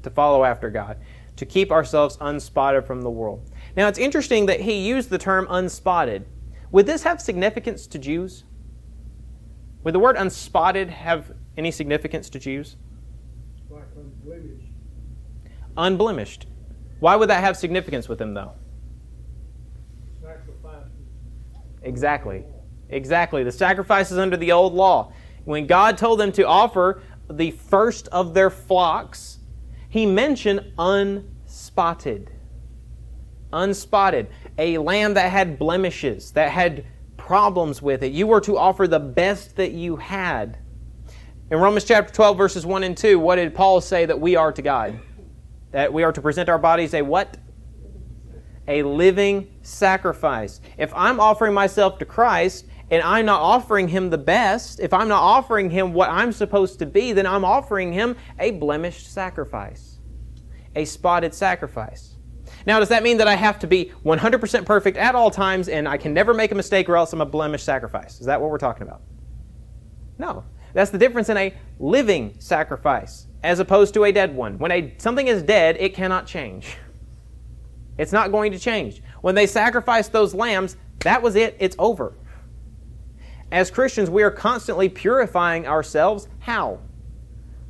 to 0.03 0.11
follow 0.11 0.45
after 0.45 0.69
God, 0.69 0.99
to 1.38 1.47
keep 1.47 1.71
ourselves 1.71 2.18
unspotted 2.21 2.85
from 2.85 3.02
the 3.02 3.11
world. 3.11 3.50
Now, 3.76 3.88
it's 3.88 3.99
interesting 3.99 4.47
that 4.47 4.61
he 4.61 4.87
used 4.87 5.09
the 5.09 5.18
term 5.18 5.47
unspotted. 5.49 6.26
Would 6.73 6.87
this 6.87 7.04
have 7.04 7.21
significance 7.21 7.87
to 7.87 7.99
Jews? 7.99 8.45
Would 9.85 9.95
the 9.95 10.00
word 10.00 10.16
unspotted 10.16 10.90
have 10.90 11.33
any 11.57 11.71
significance 11.71 12.28
to 12.30 12.38
Jews? 12.38 12.76
like 13.71 13.83
unblemished. 13.97 14.73
Unblemished. 15.76 16.47
Why 17.00 17.14
would 17.14 17.30
that 17.30 17.45
have 17.45 17.57
significance 17.57 18.09
with 18.09 18.18
them, 18.18 18.35
though? 18.35 18.52
Sacrifices. 20.21 20.90
Exactly. 21.83 22.45
Exactly. 22.90 23.45
The 23.45 23.52
sacrifices 23.52 24.18
under 24.18 24.37
the 24.37 24.50
old 24.50 24.75
law. 24.75 25.12
When 25.45 25.66
God 25.66 25.97
told 25.97 26.18
them 26.18 26.33
to 26.33 26.42
offer 26.42 27.00
the 27.30 27.52
first 27.52 28.09
of 28.09 28.35
their 28.35 28.50
flocks, 28.50 29.38
He 29.88 30.07
mentioned 30.07 30.73
unspotted. 30.78 32.30
Unspotted. 33.52 34.28
A 34.59 34.78
lamb 34.78 35.14
that 35.14 35.30
had 35.30 35.59
blemishes, 35.59 36.33
that 36.33 36.50
had 36.50 36.85
problems 37.16 37.80
with 37.80 38.02
it. 38.02 38.12
You 38.12 38.26
were 38.26 38.40
to 38.42 38.57
offer 38.57 38.87
the 38.87 39.00
best 39.00 39.57
that 39.57 39.73
you 39.73 39.97
had. 39.97 40.59
In 41.50 41.59
Romans 41.59 41.85
chapter 41.85 42.12
12, 42.12 42.37
verses 42.37 42.66
1 42.66 42.85
and 42.85 42.97
2, 42.97 43.18
what 43.18 43.37
did 43.37 43.54
Paul 43.54 43.80
say 43.80 44.04
that 44.04 44.21
we 44.21 44.37
are 44.37 44.52
to 44.52 44.61
God? 44.61 45.00
That 45.73 45.92
we 45.92 46.02
are 46.02 46.12
to 46.12 46.21
present 46.21 46.49
our 46.49 46.59
bodies 46.59 46.95
a 46.95 47.02
what? 47.02 47.38
a 48.68 48.83
living 48.83 49.49
sacrifice. 49.62 50.61
If 50.76 50.92
I'm 50.95 51.18
offering 51.18 51.54
myself 51.54 51.99
to 51.99 52.04
Christ 52.04 52.66
and 52.90 53.02
I'm 53.02 53.26
not 53.26 53.40
offering 53.40 53.88
Him 53.88 54.11
the 54.11 54.18
best, 54.18 54.80
if 54.80 54.92
I'm 54.92 55.09
not 55.09 55.23
offering 55.23 55.71
Him 55.71 55.92
what 55.92 56.11
I'm 56.11 56.33
supposed 56.33 56.78
to 56.78 56.87
be, 56.87 57.12
then 57.12 57.26
I'm 57.26 57.45
offering 57.45 57.92
Him 57.92 58.16
a 58.38 58.52
blemished 58.52 59.12
sacrifice, 59.12 59.99
a 60.75 60.85
spotted 60.85 61.35
sacrifice. 61.35 62.16
Now, 62.66 62.80
does 62.80 62.88
that 62.88 63.02
mean 63.02 63.18
that 63.18 63.28
I 63.28 63.35
have 63.35 63.59
to 63.61 63.66
be 63.66 63.92
100% 64.04 64.64
perfect 64.64 64.97
at 64.97 65.14
all 65.14 65.30
times 65.30 65.68
and 65.68 65.88
I 65.88 65.97
can 65.97 66.12
never 66.12 66.35
make 66.35 66.52
a 66.52 66.54
mistake 66.54 66.88
or 66.88 66.97
else 66.97 67.12
I'm 67.12 67.21
a 67.21 67.26
blemished 67.26 67.64
sacrifice? 67.64 68.21
Is 68.21 68.26
that 68.26 68.40
what 68.40 68.50
we're 68.50 68.59
talking 68.59 68.83
about? 68.83 69.02
No. 70.18 70.45
That's 70.75 70.90
the 70.90 70.99
difference 70.99 71.28
in 71.28 71.37
a 71.37 71.54
living 71.78 72.35
sacrifice. 72.38 73.26
as 73.42 73.61
opposed 73.61 73.95
to 73.95 74.04
a 74.04 74.12
dead 74.12 74.35
one. 74.35 74.59
When 74.59 74.73
a, 74.73 74.95
something 74.99 75.28
is 75.28 75.42
dead, 75.42 75.76
it 75.78 75.95
cannot 75.95 76.26
change. 76.26 76.76
It's 77.97 78.12
not 78.12 78.30
going 78.30 78.52
to 78.52 78.59
change. 78.59 79.02
When 79.23 79.35
they 79.35 79.47
sacrificed 79.47 80.12
those 80.12 80.35
lambs, 80.35 80.76
that 81.00 81.21
was 81.23 81.37
it, 81.37 81.57
it's 81.59 81.76
over. 81.78 82.14
As 83.50 83.71
Christians, 83.71 84.11
we 84.11 84.23
are 84.23 84.31
constantly 84.31 84.88
purifying 84.88 85.67
ourselves. 85.67 86.28
How? 86.40 86.81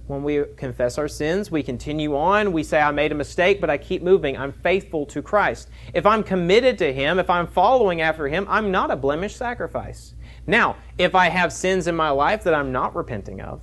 When 0.09 0.23
we 0.23 0.45
confess 0.57 0.97
our 0.97 1.07
sins, 1.07 1.51
we 1.51 1.63
continue 1.63 2.17
on. 2.17 2.53
We 2.53 2.63
say, 2.63 2.81
I 2.81 2.91
made 2.91 3.13
a 3.13 3.15
mistake, 3.15 3.61
but 3.61 3.69
I 3.69 3.77
keep 3.77 4.03
moving. 4.03 4.37
I'm 4.37 4.53
faithful 4.53 5.05
to 5.07 5.21
Christ. 5.23 5.69
If 5.93 6.07
I'm 6.07 6.23
committed 6.23 6.79
to 6.79 6.93
Him, 6.93 7.19
if 7.19 7.29
I'm 7.29 7.47
following 7.47 8.01
after 8.01 8.27
Him, 8.27 8.47
I'm 8.49 8.71
not 8.71 8.91
a 8.91 8.97
blemished 8.97 9.37
sacrifice. 9.37 10.15
Now, 10.47 10.77
if 10.97 11.15
I 11.15 11.29
have 11.29 11.53
sins 11.53 11.87
in 11.87 11.95
my 11.95 12.09
life 12.09 12.43
that 12.45 12.55
I'm 12.55 12.73
not 12.73 12.97
repenting 12.97 13.43
of, 13.43 13.61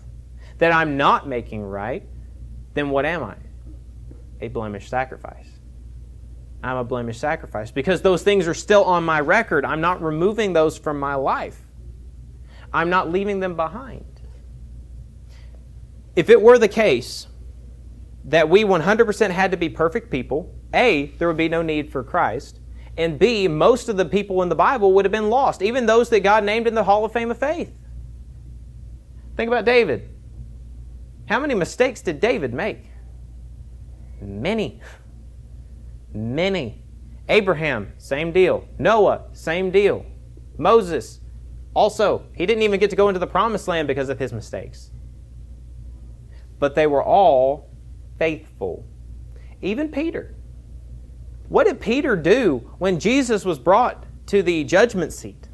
that 0.60 0.72
I'm 0.72 0.98
not 0.98 1.28
making 1.28 1.64
right, 1.64 2.08
then 2.76 2.92
what 2.92 3.06
am 3.06 3.24
I? 3.24 3.36
A 4.40 4.48
blemished 4.48 4.90
sacrifice. 4.90 5.50
I'm 6.64 6.78
a 6.78 6.84
blemished 6.84 7.20
sacrifice 7.20 7.72
because 7.72 8.02
those 8.02 8.22
things 8.24 8.48
are 8.48 8.54
still 8.54 8.84
on 8.84 9.04
my 9.04 9.20
record. 9.20 9.66
I'm 9.66 9.82
not 9.82 10.02
removing 10.02 10.54
those 10.54 10.78
from 10.78 11.00
my 11.00 11.16
life, 11.16 11.60
I'm 12.76 12.90
not 12.90 13.10
leaving 13.10 13.40
them 13.40 13.56
behind. 13.56 14.04
If 16.14 16.30
it 16.30 16.42
were 16.42 16.60
the 16.60 16.68
case 16.68 17.26
that 18.26 18.50
we 18.50 18.66
100% 18.66 19.30
had 19.30 19.52
to 19.52 19.58
be 19.58 19.70
perfect 19.70 20.12
people, 20.12 20.54
A, 20.74 21.06
there 21.18 21.30
would 21.30 21.38
be 21.38 21.48
no 21.48 21.62
need 21.62 21.90
for 21.90 22.04
Christ, 22.04 22.60
and 22.98 23.18
B, 23.18 23.48
most 23.48 23.88
of 23.88 23.96
the 23.96 24.04
people 24.04 24.42
in 24.42 24.50
the 24.50 24.56
Bible 24.56 24.92
would 24.92 25.06
have 25.06 25.12
been 25.14 25.30
lost, 25.30 25.62
even 25.62 25.86
those 25.86 26.10
that 26.10 26.20
God 26.20 26.44
named 26.44 26.68
in 26.68 26.76
the 26.76 26.84
Hall 26.84 27.06
of 27.06 27.14
Fame 27.14 27.32
of 27.32 27.38
Faith. 27.38 27.72
Think 29.38 29.48
about 29.48 29.64
David. 29.64 30.10
How 31.28 31.40
many 31.40 31.56
mistakes 31.56 32.02
did 32.02 32.20
David 32.20 32.54
make? 32.54 32.90
Many. 34.22 34.82
Many. 36.14 36.84
Abraham, 37.30 37.94
same 37.98 38.34
deal. 38.34 38.68
Noah, 38.78 39.30
same 39.32 39.72
deal. 39.72 40.06
Moses, 40.58 41.22
also, 41.76 42.26
he 42.34 42.48
didn't 42.48 42.64
even 42.64 42.80
get 42.80 42.90
to 42.90 42.96
go 42.96 43.10
into 43.10 43.20
the 43.20 43.28
promised 43.28 43.68
land 43.68 43.88
because 43.88 44.10
of 44.10 44.18
his 44.18 44.34
mistakes 44.34 44.90
but 46.60 46.76
they 46.76 46.88
were 46.88 47.04
all 47.04 47.70
faithful. 48.18 48.86
Even 49.62 49.90
Peter. 49.90 50.36
What 51.50 51.66
did 51.68 51.80
Peter 51.80 52.16
do 52.16 52.72
when 52.80 53.00
Jesus 53.00 53.46
was 53.46 53.60
brought 53.60 54.06
to 54.28 54.42
the 54.42 54.64
judgment 54.64 55.14
seat? 55.14 55.50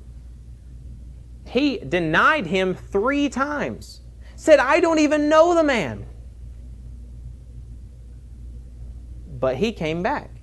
He 1.46 1.80
denied 1.80 2.48
him 2.48 2.76
three 2.76 3.28
times, 3.28 4.02
said, 4.36 4.60
I 4.60 4.80
don't 4.80 5.00
even 5.00 5.28
know 5.28 5.54
the 5.54 5.64
man. 5.64 6.06
But 9.40 9.58
he 9.58 9.72
came 9.72 10.02
back. 10.02 10.41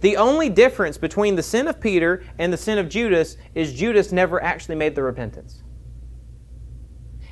The 0.00 0.16
only 0.16 0.48
difference 0.48 0.96
between 0.96 1.34
the 1.34 1.42
sin 1.42 1.66
of 1.66 1.80
Peter 1.80 2.22
and 2.38 2.52
the 2.52 2.56
sin 2.56 2.78
of 2.78 2.88
Judas 2.88 3.36
is 3.54 3.72
Judas 3.72 4.12
never 4.12 4.42
actually 4.42 4.76
made 4.76 4.94
the 4.94 5.02
repentance. 5.02 5.62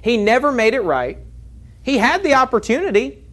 He 0.03 0.17
never 0.17 0.51
made 0.51 0.75
it 0.75 0.83
right. 0.83 1.19
He 1.83 1.99
had 1.99 2.23
the 2.23 2.35
opportunity. 2.35 3.25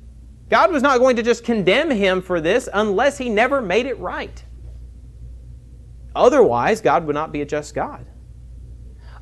God 0.50 0.72
was 0.72 0.84
not 0.84 1.00
going 1.00 1.16
to 1.16 1.24
just 1.24 1.44
condemn 1.44 1.90
him 1.90 2.22
for 2.22 2.40
this 2.40 2.70
unless 2.72 3.18
he 3.18 3.30
never 3.30 3.62
made 3.62 3.88
it 3.88 4.00
right. 4.00 4.44
Otherwise, 6.16 6.80
God 6.82 7.08
would 7.08 7.16
not 7.16 7.32
be 7.32 7.42
a 7.42 7.46
just 7.46 7.74
God. 7.74 8.06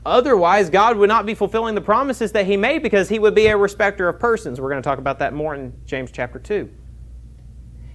Otherwise, 0.05 0.69
God 0.69 0.97
would 0.97 1.07
not 1.07 1.25
be 1.25 1.33
fulfilling 1.33 1.75
the 1.75 1.81
promises 1.81 2.31
that 2.33 2.45
he 2.45 2.57
made 2.57 2.81
because 2.83 3.07
he 3.07 3.19
would 3.19 3.35
be 3.35 3.47
a 3.47 3.55
respecter 3.55 4.09
of 4.09 4.19
persons. 4.19 4.59
We're 4.59 4.69
going 4.69 4.81
to 4.81 4.87
talk 4.87 4.99
about 4.99 5.19
that 5.19 5.33
more 5.33 5.55
in 5.55 5.73
James 5.85 6.11
chapter 6.11 6.39
2. 6.39 6.69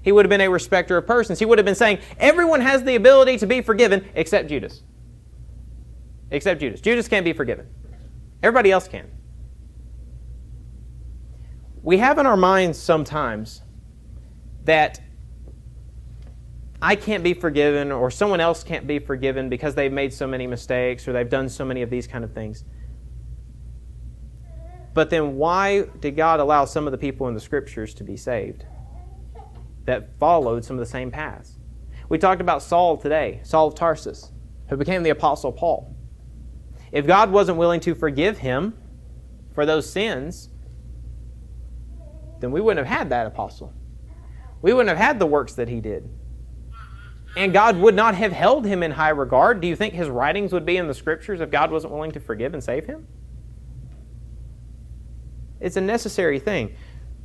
He 0.06 0.12
would 0.12 0.24
have 0.24 0.30
been 0.30 0.40
a 0.40 0.48
respecter 0.48 0.96
of 0.96 1.06
persons. 1.06 1.38
He 1.38 1.44
would 1.44 1.58
have 1.58 1.66
been 1.66 1.74
saying, 1.74 1.98
everyone 2.18 2.62
has 2.62 2.82
the 2.84 2.94
ability 2.94 3.36
to 3.38 3.46
be 3.46 3.60
forgiven 3.60 4.08
except 4.14 4.48
Judas. 4.48 4.82
Except 6.30 6.60
Judas. 6.60 6.80
Judas 6.80 7.08
can't 7.08 7.24
be 7.24 7.34
forgiven. 7.34 7.66
Everybody 8.42 8.70
else 8.70 8.88
can 8.88 9.10
we 11.86 11.98
have 11.98 12.18
in 12.18 12.26
our 12.26 12.36
minds 12.36 12.76
sometimes 12.76 13.62
that 14.64 15.00
I 16.82 16.96
can't 16.96 17.22
be 17.22 17.32
forgiven 17.32 17.92
or 17.92 18.10
someone 18.10 18.40
else 18.40 18.64
can't 18.64 18.88
be 18.88 18.98
forgiven 18.98 19.48
because 19.48 19.76
they've 19.76 19.92
made 19.92 20.12
so 20.12 20.26
many 20.26 20.48
mistakes 20.48 21.06
or 21.06 21.12
they've 21.12 21.30
done 21.30 21.48
so 21.48 21.64
many 21.64 21.82
of 21.82 21.90
these 21.90 22.08
kind 22.08 22.24
of 22.24 22.32
things. 22.32 22.64
But 24.94 25.10
then 25.10 25.36
why 25.36 25.82
did 26.00 26.16
God 26.16 26.40
allow 26.40 26.64
some 26.64 26.86
of 26.88 26.90
the 26.90 26.98
people 26.98 27.28
in 27.28 27.34
the 27.34 27.40
scriptures 27.40 27.94
to 27.94 28.04
be 28.04 28.16
saved 28.16 28.64
that 29.86 30.18
followed 30.18 30.64
some 30.64 30.76
of 30.76 30.80
the 30.80 30.90
same 30.90 31.10
paths? 31.10 31.58
We 32.08 32.18
talked 32.18 32.40
about 32.40 32.62
Saul 32.62 32.96
today, 32.96 33.40
Saul 33.42 33.68
of 33.68 33.74
Tarsus, 33.74 34.30
who 34.68 34.76
became 34.76 35.02
the 35.02 35.10
Apostle 35.10 35.52
Paul. 35.52 35.96
If 36.92 37.06
God 37.06 37.32
wasn't 37.32 37.58
willing 37.58 37.80
to 37.80 37.94
forgive 37.94 38.38
him 38.38 38.76
for 39.54 39.66
those 39.66 39.90
sins, 39.90 40.50
then 42.40 42.52
we 42.52 42.60
wouldn't 42.60 42.86
have 42.86 42.98
had 42.98 43.10
that 43.10 43.26
apostle. 43.26 43.72
We 44.62 44.72
wouldn't 44.72 44.88
have 44.88 45.04
had 45.04 45.18
the 45.18 45.26
works 45.26 45.54
that 45.54 45.68
he 45.68 45.80
did. 45.80 46.08
And 47.36 47.52
God 47.52 47.76
would 47.78 47.94
not 47.94 48.14
have 48.14 48.32
held 48.32 48.64
him 48.64 48.82
in 48.82 48.90
high 48.90 49.10
regard. 49.10 49.60
Do 49.60 49.68
you 49.68 49.76
think 49.76 49.94
his 49.94 50.08
writings 50.08 50.52
would 50.52 50.64
be 50.64 50.76
in 50.78 50.88
the 50.88 50.94
scriptures 50.94 51.40
if 51.40 51.50
God 51.50 51.70
wasn't 51.70 51.92
willing 51.92 52.12
to 52.12 52.20
forgive 52.20 52.54
and 52.54 52.62
save 52.64 52.86
him? 52.86 53.06
It's 55.60 55.76
a 55.76 55.80
necessary 55.80 56.38
thing. 56.38 56.74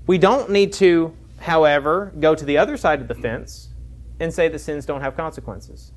We 0.08 0.18
don't 0.18 0.50
need 0.50 0.74
to, 0.74 1.16
however, 1.42 2.14
go 2.20 2.36
to 2.36 2.46
the 2.46 2.58
other 2.58 2.78
side 2.78 3.02
of 3.02 3.08
the 3.08 3.16
fence 3.16 3.70
and 4.20 4.34
say 4.34 4.48
that 4.48 4.60
sins 4.60 4.86
don't 4.86 5.02
have 5.02 5.18
consequences. 5.18 5.92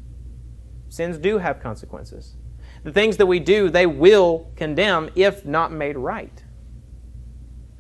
Sins 0.88 1.18
do 1.18 1.38
have 1.38 1.60
consequences. 1.60 2.36
The 2.84 2.92
things 2.92 3.16
that 3.16 3.26
we 3.26 3.40
do, 3.40 3.70
they 3.70 3.86
will 3.86 4.50
condemn 4.56 5.10
if 5.14 5.44
not 5.44 5.72
made 5.72 5.96
right. 5.96 6.42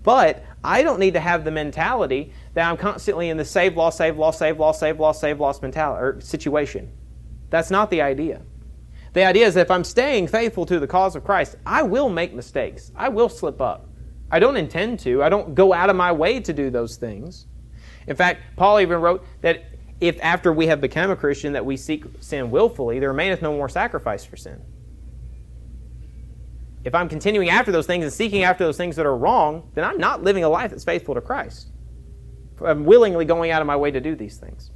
But 0.02 0.44
I 0.62 0.82
don't 0.82 1.00
need 1.00 1.14
to 1.14 1.20
have 1.20 1.44
the 1.44 1.50
mentality 1.50 2.32
that 2.52 2.68
I'm 2.68 2.76
constantly 2.76 3.30
in 3.30 3.36
the 3.36 3.44
save, 3.44 3.76
loss, 3.76 3.96
save, 3.96 4.18
loss, 4.18 4.38
save, 4.38 4.58
loss, 4.58 4.78
save, 4.80 5.00
loss, 5.00 5.20
save, 5.20 5.40
loss 5.40 5.62
mentality 5.62 6.02
or 6.02 6.08
er, 6.08 6.20
situation. 6.20 6.90
That's 7.50 7.70
not 7.70 7.90
the 7.90 8.02
idea. 8.02 8.42
The 9.14 9.24
idea 9.24 9.46
is 9.46 9.54
that 9.54 9.62
if 9.62 9.70
I'm 9.70 9.84
staying 9.84 10.28
faithful 10.28 10.66
to 10.66 10.80
the 10.80 10.86
cause 10.86 11.16
of 11.16 11.24
Christ, 11.24 11.56
I 11.64 11.82
will 11.82 12.08
make 12.08 12.34
mistakes. 12.34 12.92
I 12.96 13.08
will 13.08 13.28
slip 13.28 13.60
up. 13.60 13.88
I 14.30 14.40
don't 14.40 14.56
intend 14.56 14.98
to. 15.00 15.22
I 15.22 15.28
don't 15.28 15.54
go 15.54 15.72
out 15.72 15.88
of 15.88 15.96
my 15.96 16.10
way 16.10 16.40
to 16.40 16.52
do 16.52 16.68
those 16.68 16.96
things. 16.96 17.46
In 18.06 18.16
fact, 18.16 18.42
Paul 18.56 18.80
even 18.80 19.00
wrote 19.00 19.24
that 19.40 19.64
if 20.00 20.18
after 20.20 20.52
we 20.52 20.66
have 20.66 20.80
become 20.80 21.10
a 21.10 21.16
Christian 21.16 21.52
that 21.54 21.64
we 21.64 21.76
seek 21.76 22.04
sin 22.20 22.50
willfully, 22.50 22.98
there 22.98 23.08
remaineth 23.08 23.42
no 23.42 23.52
more 23.52 23.68
sacrifice 23.68 24.24
for 24.24 24.36
sin 24.36 24.60
if 26.84 26.94
I'm 26.94 27.08
continuing 27.08 27.48
after 27.48 27.72
those 27.72 27.86
things 27.86 28.04
and 28.04 28.12
seeking 28.12 28.44
after 28.44 28.64
those 28.64 28.76
things 28.76 28.96
that 28.96 29.06
are 29.06 29.16
wrong, 29.16 29.70
then 29.74 29.84
I'm 29.84 29.98
not 29.98 30.22
living 30.22 30.44
a 30.44 30.48
life 30.48 30.70
that's 30.70 30.84
faithful 30.84 31.14
to 31.14 31.20
Christ. 31.20 31.68
I'm 32.64 32.84
willingly 32.84 33.24
going 33.24 33.50
out 33.50 33.62
of 33.62 33.66
my 33.66 33.76
way 33.76 33.90
to 33.90 34.00
do 34.00 34.14
these 34.14 34.36
things. 34.36 34.70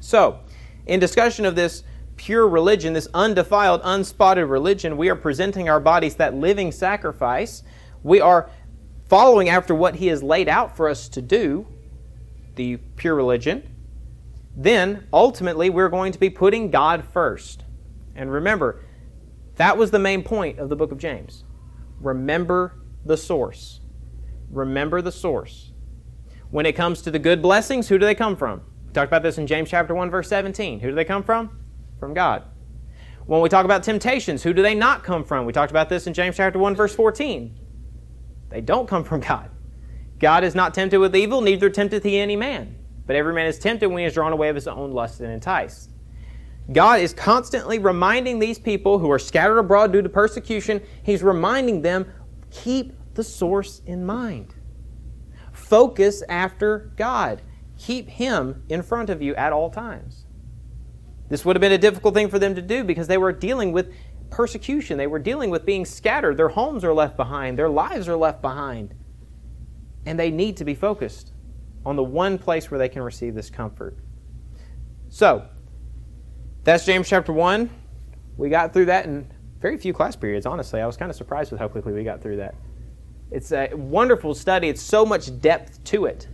So, 0.00 0.40
in 0.86 0.98
discussion 0.98 1.46
of 1.46 1.54
this 1.54 1.84
pure 2.16 2.46
religion, 2.48 2.92
this 2.92 3.08
undefiled, 3.14 3.80
unspotted 3.82 4.48
religion, 4.50 4.96
we 4.96 5.08
are 5.08 5.16
presenting 5.16 5.68
our 5.68 5.80
bodies 5.80 6.16
that 6.16 6.34
living 6.34 6.72
sacrifice. 6.72 7.62
We 8.02 8.20
are 8.20 8.50
following 9.08 9.48
after 9.48 9.74
what 9.74 9.96
He 9.96 10.08
has 10.08 10.22
laid 10.22 10.48
out 10.48 10.76
for 10.76 10.88
us 10.88 11.08
to 11.10 11.22
do, 11.22 11.66
the 12.60 12.76
pure 12.96 13.14
religion. 13.14 13.74
Then, 14.54 15.06
ultimately, 15.14 15.70
we're 15.70 15.88
going 15.88 16.12
to 16.12 16.18
be 16.18 16.28
putting 16.28 16.70
God 16.70 17.04
first. 17.10 17.64
And 18.14 18.30
remember, 18.30 18.82
that 19.56 19.78
was 19.78 19.90
the 19.90 19.98
main 19.98 20.22
point 20.22 20.58
of 20.58 20.68
the 20.68 20.76
book 20.76 20.92
of 20.92 20.98
James. 20.98 21.44
Remember 22.00 22.74
the 23.06 23.16
source. 23.16 23.80
Remember 24.50 25.00
the 25.00 25.10
source. 25.10 25.72
When 26.50 26.66
it 26.66 26.74
comes 26.74 27.00
to 27.02 27.10
the 27.10 27.18
good 27.18 27.40
blessings, 27.40 27.88
who 27.88 27.96
do 27.96 28.04
they 28.04 28.14
come 28.14 28.36
from? 28.36 28.60
We 28.86 28.92
talked 28.92 29.08
about 29.08 29.22
this 29.22 29.38
in 29.38 29.46
James 29.46 29.70
chapter 29.70 29.94
1 29.94 30.10
verse 30.10 30.28
17. 30.28 30.80
Who 30.80 30.90
do 30.90 30.94
they 30.94 31.06
come 31.06 31.22
from? 31.22 31.58
From 31.98 32.12
God. 32.12 32.42
When 33.24 33.40
we 33.40 33.48
talk 33.48 33.64
about 33.64 33.84
temptations, 33.84 34.42
who 34.42 34.52
do 34.52 34.60
they 34.60 34.74
not 34.74 35.02
come 35.02 35.24
from? 35.24 35.46
We 35.46 35.54
talked 35.54 35.70
about 35.70 35.88
this 35.88 36.06
in 36.06 36.12
James 36.12 36.36
chapter 36.36 36.58
1 36.58 36.74
verse 36.74 36.94
14. 36.94 37.58
They 38.50 38.60
don't 38.60 38.86
come 38.86 39.04
from 39.04 39.20
God. 39.20 39.50
God 40.20 40.44
is 40.44 40.54
not 40.54 40.74
tempted 40.74 41.00
with 41.00 41.16
evil, 41.16 41.40
neither 41.40 41.68
tempteth 41.68 42.04
he 42.04 42.18
any 42.18 42.36
man. 42.36 42.76
But 43.06 43.16
every 43.16 43.34
man 43.34 43.46
is 43.46 43.58
tempted 43.58 43.88
when 43.88 43.98
he 43.98 44.04
is 44.04 44.14
drawn 44.14 44.32
away 44.32 44.50
of 44.50 44.54
his 44.54 44.68
own 44.68 44.92
lust 44.92 45.20
and 45.20 45.32
enticed. 45.32 45.90
God 46.72 47.00
is 47.00 47.12
constantly 47.12 47.78
reminding 47.78 48.38
these 48.38 48.58
people 48.58 48.98
who 48.98 49.10
are 49.10 49.18
scattered 49.18 49.58
abroad 49.58 49.92
due 49.92 50.02
to 50.02 50.08
persecution, 50.08 50.80
He's 51.02 51.22
reminding 51.22 51.82
them 51.82 52.06
keep 52.50 52.92
the 53.14 53.24
source 53.24 53.82
in 53.86 54.06
mind. 54.06 54.54
Focus 55.52 56.22
after 56.28 56.92
God. 56.96 57.42
Keep 57.76 58.08
Him 58.08 58.62
in 58.68 58.82
front 58.82 59.10
of 59.10 59.20
you 59.20 59.34
at 59.34 59.52
all 59.52 59.70
times. 59.70 60.26
This 61.28 61.44
would 61.44 61.56
have 61.56 61.60
been 61.60 61.72
a 61.72 61.78
difficult 61.78 62.14
thing 62.14 62.28
for 62.28 62.38
them 62.38 62.54
to 62.54 62.62
do 62.62 62.84
because 62.84 63.08
they 63.08 63.18
were 63.18 63.32
dealing 63.32 63.72
with 63.72 63.92
persecution. 64.30 64.98
They 64.98 65.06
were 65.06 65.18
dealing 65.18 65.50
with 65.50 65.64
being 65.64 65.84
scattered. 65.84 66.36
Their 66.36 66.48
homes 66.48 66.84
are 66.84 66.94
left 66.94 67.16
behind, 67.16 67.58
their 67.58 67.68
lives 67.68 68.08
are 68.08 68.16
left 68.16 68.42
behind. 68.42 68.94
And 70.06 70.18
they 70.18 70.30
need 70.30 70.56
to 70.58 70.64
be 70.64 70.74
focused 70.74 71.32
on 71.84 71.96
the 71.96 72.02
one 72.02 72.38
place 72.38 72.70
where 72.70 72.78
they 72.78 72.88
can 72.88 73.02
receive 73.02 73.34
this 73.34 73.50
comfort. 73.50 73.96
So, 75.08 75.46
that's 76.64 76.84
James 76.84 77.08
chapter 77.08 77.32
1. 77.32 77.70
We 78.36 78.48
got 78.48 78.72
through 78.72 78.86
that 78.86 79.06
in 79.06 79.30
very 79.60 79.76
few 79.76 79.92
class 79.92 80.16
periods, 80.16 80.46
honestly. 80.46 80.80
I 80.80 80.86
was 80.86 80.96
kind 80.96 81.10
of 81.10 81.16
surprised 81.16 81.50
with 81.50 81.60
how 81.60 81.68
quickly 81.68 81.92
we 81.92 82.04
got 82.04 82.22
through 82.22 82.36
that. 82.36 82.54
It's 83.30 83.52
a 83.52 83.70
wonderful 83.74 84.34
study. 84.34 84.68
It's 84.68 84.82
so 84.82 85.06
much 85.06 85.40
depth 85.40 85.82
to 85.84 86.06
it. 86.06 86.28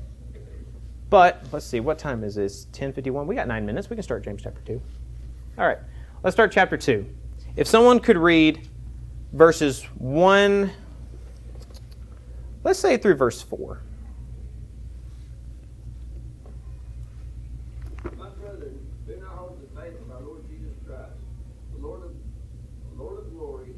But 1.11 1.46
let's 1.52 1.66
see, 1.66 1.80
what 1.80 1.99
time 1.99 2.25
is 2.25 2.35
this? 2.35 2.66
10:51. 2.73 3.26
We 3.26 3.35
got 3.35 3.46
9 3.46 3.64
minutes. 3.64 3.90
We 3.90 3.96
can 3.96 4.02
start 4.02 4.25
James 4.25 4.42
chapter 4.42 4.61
2. 4.62 4.80
All 5.58 5.66
right. 5.66 5.78
Let's 6.23 6.35
start 6.35 6.52
chapter 6.52 6.76
2. 6.76 7.06
If 7.56 7.66
someone 7.66 8.00
could 8.00 8.16
read 8.16 8.68
verses 9.32 9.85
1 9.99 10.70
let's 12.66 12.80
say 12.80 12.96
through 12.96 13.14
verse 13.14 13.40
4. 13.42 13.80
My 18.18 18.28
brethren, 18.30 18.75
do 19.06 19.16
not 19.23 19.30
hold 19.38 19.62
the 19.62 19.80
faith 19.80 19.94
of 20.02 20.11
our 20.11 20.20
Lord 20.20 20.42
Jesus 20.50 20.75
Christ, 20.85 21.14
the 21.76 21.87
Lord 21.87 22.02
of, 22.02 22.11
the 22.11 23.02
Lord 23.02 23.18
of 23.20 23.32
glory, 23.32 23.70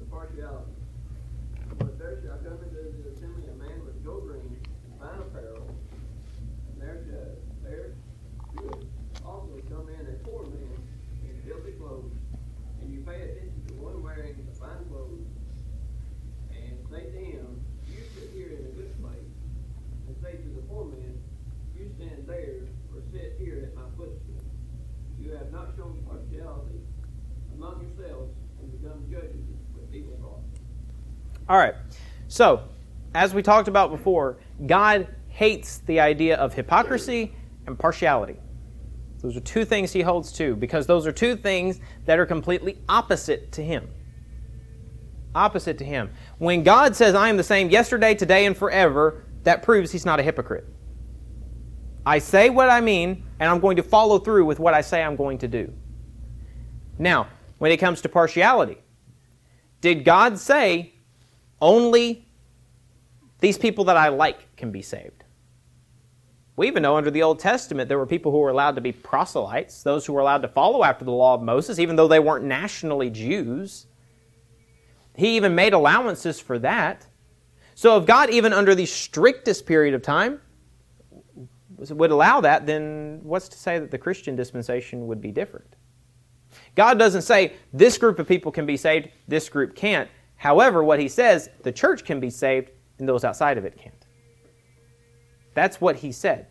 with 0.00 0.10
partiality. 0.10 0.74
For 1.78 1.86
if 1.86 1.98
there 1.98 2.18
shall 2.26 2.38
come 2.38 2.58
into 2.66 2.82
the 2.98 3.14
assembly 3.14 3.46
a 3.46 3.54
man 3.62 3.86
with 3.86 4.04
gold 4.04 4.26
rings 4.28 4.58
and 4.58 4.98
fine 4.98 5.20
apparel, 5.22 5.70
and 6.72 6.82
there 6.82 6.98
shall 7.06 7.46
there 7.62 7.94
should 8.54 8.86
also 9.24 9.54
come 9.70 9.86
in 9.88 10.02
a 10.06 10.18
poor 10.26 10.42
man 10.46 10.78
in 11.22 11.42
filthy 11.46 11.78
clothes, 11.78 12.10
and 12.80 12.92
you 12.92 13.02
pay 13.06 13.22
attention 13.22 13.62
to 13.68 13.74
one 13.74 14.02
wearing 14.02 14.34
the 14.34 14.54
fine 14.58 14.82
clothes, 14.90 15.26
and 16.50 16.74
say 16.90 17.10
to 17.10 17.18
him, 17.18 17.64
You 17.90 17.98
sit 18.14 18.30
here 18.34 18.54
in 18.54 18.66
a 18.66 18.72
good 18.78 18.94
place, 19.02 19.34
and 20.06 20.16
say 20.22 20.38
to 20.38 20.48
the 20.54 20.62
poor 20.70 20.84
man, 20.86 21.18
You 21.74 21.90
stand 21.98 22.26
there, 22.26 22.70
or 22.94 23.02
sit 23.12 23.34
here 23.38 23.66
at 23.66 23.74
my 23.74 23.90
footstool. 23.96 24.44
You 25.18 25.32
have 25.32 25.50
not 25.50 25.74
shown 25.76 25.98
partiality 26.06 26.80
among 27.54 27.82
yourselves, 27.82 28.30
and 28.60 28.70
become 28.70 29.04
judges 29.10 29.42
with 29.74 29.92
evil 29.92 30.16
thoughts. 30.22 30.60
All 31.48 31.58
right. 31.58 31.74
So, 32.28 32.62
as 33.14 33.32
we 33.32 33.42
talked 33.42 33.68
about 33.68 33.90
before, 33.90 34.38
God 34.66 35.08
hates 35.28 35.78
the 35.78 36.00
idea 36.00 36.36
of 36.36 36.54
hypocrisy 36.54 37.34
and 37.66 37.78
partiality. 37.78 38.36
Those 39.20 39.36
are 39.36 39.40
two 39.40 39.64
things 39.64 39.92
he 39.92 40.02
holds 40.02 40.32
to 40.32 40.56
because 40.56 40.86
those 40.86 41.06
are 41.06 41.12
two 41.12 41.36
things 41.36 41.80
that 42.04 42.18
are 42.18 42.26
completely 42.26 42.78
opposite 42.88 43.52
to 43.52 43.62
him. 43.62 43.88
Opposite 45.34 45.78
to 45.78 45.84
him. 45.84 46.10
When 46.38 46.62
God 46.62 46.96
says, 46.96 47.14
I 47.14 47.28
am 47.28 47.36
the 47.36 47.44
same 47.44 47.70
yesterday, 47.70 48.14
today, 48.14 48.46
and 48.46 48.56
forever, 48.56 49.24
that 49.44 49.62
proves 49.62 49.92
he's 49.92 50.04
not 50.04 50.20
a 50.20 50.22
hypocrite. 50.22 50.66
I 52.04 52.18
say 52.18 52.50
what 52.50 52.70
I 52.70 52.80
mean, 52.80 53.24
and 53.40 53.50
I'm 53.50 53.60
going 53.60 53.76
to 53.76 53.82
follow 53.82 54.18
through 54.18 54.44
with 54.44 54.58
what 54.58 54.74
I 54.74 54.80
say 54.80 55.02
I'm 55.02 55.16
going 55.16 55.38
to 55.38 55.48
do. 55.48 55.72
Now, 56.98 57.28
when 57.58 57.72
it 57.72 57.78
comes 57.78 58.00
to 58.02 58.08
partiality, 58.08 58.78
did 59.80 60.04
God 60.04 60.38
say 60.38 60.94
only 61.60 62.26
these 63.40 63.58
people 63.58 63.84
that 63.84 63.96
I 63.96 64.08
like 64.08 64.56
can 64.56 64.70
be 64.70 64.82
saved? 64.82 65.24
We 66.56 66.66
even 66.68 66.82
know 66.82 66.96
under 66.96 67.10
the 67.10 67.22
Old 67.22 67.38
Testament 67.38 67.88
there 67.88 67.98
were 67.98 68.06
people 68.06 68.32
who 68.32 68.38
were 68.38 68.50
allowed 68.50 68.76
to 68.76 68.80
be 68.80 68.92
proselytes, 68.92 69.82
those 69.82 70.06
who 70.06 70.14
were 70.14 70.20
allowed 70.20 70.42
to 70.42 70.48
follow 70.48 70.84
after 70.84 71.04
the 71.04 71.10
law 71.10 71.34
of 71.34 71.42
Moses, 71.42 71.78
even 71.78 71.96
though 71.96 72.08
they 72.08 72.18
weren't 72.18 72.44
nationally 72.44 73.10
Jews. 73.10 73.86
He 75.14 75.36
even 75.36 75.54
made 75.54 75.74
allowances 75.74 76.40
for 76.40 76.58
that. 76.60 77.06
So 77.74 77.98
if 77.98 78.06
God, 78.06 78.30
even 78.30 78.54
under 78.54 78.74
the 78.74 78.86
strictest 78.86 79.66
period 79.66 79.94
of 79.94 80.00
time, 80.00 80.40
would 81.76 82.10
allow 82.10 82.40
that, 82.40 82.64
then 82.64 83.20
what's 83.22 83.48
to 83.48 83.58
say 83.58 83.78
that 83.78 83.90
the 83.90 83.98
Christian 83.98 84.34
dispensation 84.34 85.06
would 85.06 85.20
be 85.20 85.30
different? 85.30 85.76
God 86.74 86.98
doesn't 86.98 87.22
say 87.22 87.54
this 87.72 87.98
group 87.98 88.18
of 88.18 88.26
people 88.26 88.50
can 88.50 88.64
be 88.64 88.78
saved, 88.78 89.10
this 89.28 89.50
group 89.50 89.74
can't. 89.74 90.08
However, 90.36 90.84
what 90.84 91.00
he 91.00 91.08
says, 91.08 91.48
the 91.62 91.72
church 91.72 92.04
can 92.04 92.20
be 92.20 92.30
saved, 92.30 92.70
and 92.98 93.08
those 93.08 93.24
outside 93.24 93.58
of 93.58 93.64
it 93.64 93.76
can't. 93.76 93.94
That's 95.54 95.80
what 95.80 95.96
he 95.96 96.12
said. 96.12 96.46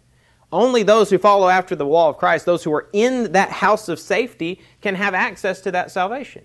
Only 0.52 0.84
those 0.84 1.10
who 1.10 1.18
follow 1.18 1.50
after 1.50 1.76
the 1.76 1.86
law 1.86 2.10
of 2.10 2.18
Christ, 2.18 2.46
those 2.46 2.64
who 2.64 2.74
are 2.74 2.90
in 2.94 3.32
that 3.34 3.50
house 3.50 3.90
of 3.90 4.00
safety, 4.00 4.62
can 4.82 4.96
have 4.96 5.14
access 5.14 5.62
to 5.62 5.72
that 5.72 5.92
salvation. 5.92 6.44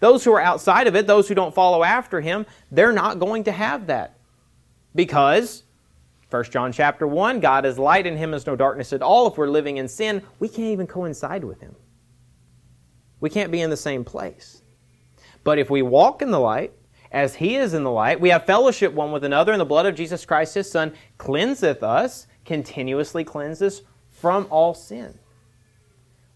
Those 0.00 0.24
who 0.24 0.32
are 0.32 0.40
outside 0.40 0.86
of 0.86 0.96
it, 0.96 1.06
those 1.06 1.28
who 1.28 1.34
don't 1.34 1.54
follow 1.54 1.84
after 1.84 2.20
him, 2.20 2.46
they're 2.70 2.92
not 2.92 3.18
going 3.18 3.44
to 3.44 3.52
have 3.52 3.86
that. 3.86 4.18
Because 4.94 5.64
1 6.30 6.44
John 6.44 6.72
chapter 6.72 7.06
1, 7.06 7.40
God 7.40 7.64
is 7.64 7.78
light 7.78 8.06
in 8.06 8.16
him 8.16 8.34
is 8.34 8.46
no 8.46 8.56
darkness 8.56 8.92
at 8.92 9.02
all. 9.02 9.26
If 9.28 9.38
we're 9.38 9.48
living 9.48 9.78
in 9.78 9.88
sin, 9.88 10.22
we 10.38 10.48
can't 10.48 10.68
even 10.68 10.86
coincide 10.86 11.44
with 11.44 11.60
him. 11.60 11.74
We 13.20 13.30
can't 13.30 13.50
be 13.50 13.62
in 13.62 13.70
the 13.70 13.76
same 13.76 14.04
place. 14.04 14.62
But 15.48 15.58
if 15.58 15.70
we 15.70 15.80
walk 15.80 16.20
in 16.20 16.30
the 16.30 16.38
light, 16.38 16.74
as 17.10 17.36
he 17.36 17.56
is 17.56 17.72
in 17.72 17.82
the 17.82 17.90
light, 17.90 18.20
we 18.20 18.28
have 18.28 18.44
fellowship 18.44 18.92
one 18.92 19.12
with 19.12 19.24
another, 19.24 19.52
and 19.52 19.58
the 19.58 19.64
blood 19.64 19.86
of 19.86 19.94
Jesus 19.94 20.26
Christ, 20.26 20.52
his 20.52 20.70
Son, 20.70 20.92
cleanseth 21.16 21.82
us, 21.82 22.26
continuously 22.44 23.24
cleanses 23.24 23.80
from 24.10 24.46
all 24.50 24.74
sin. 24.74 25.18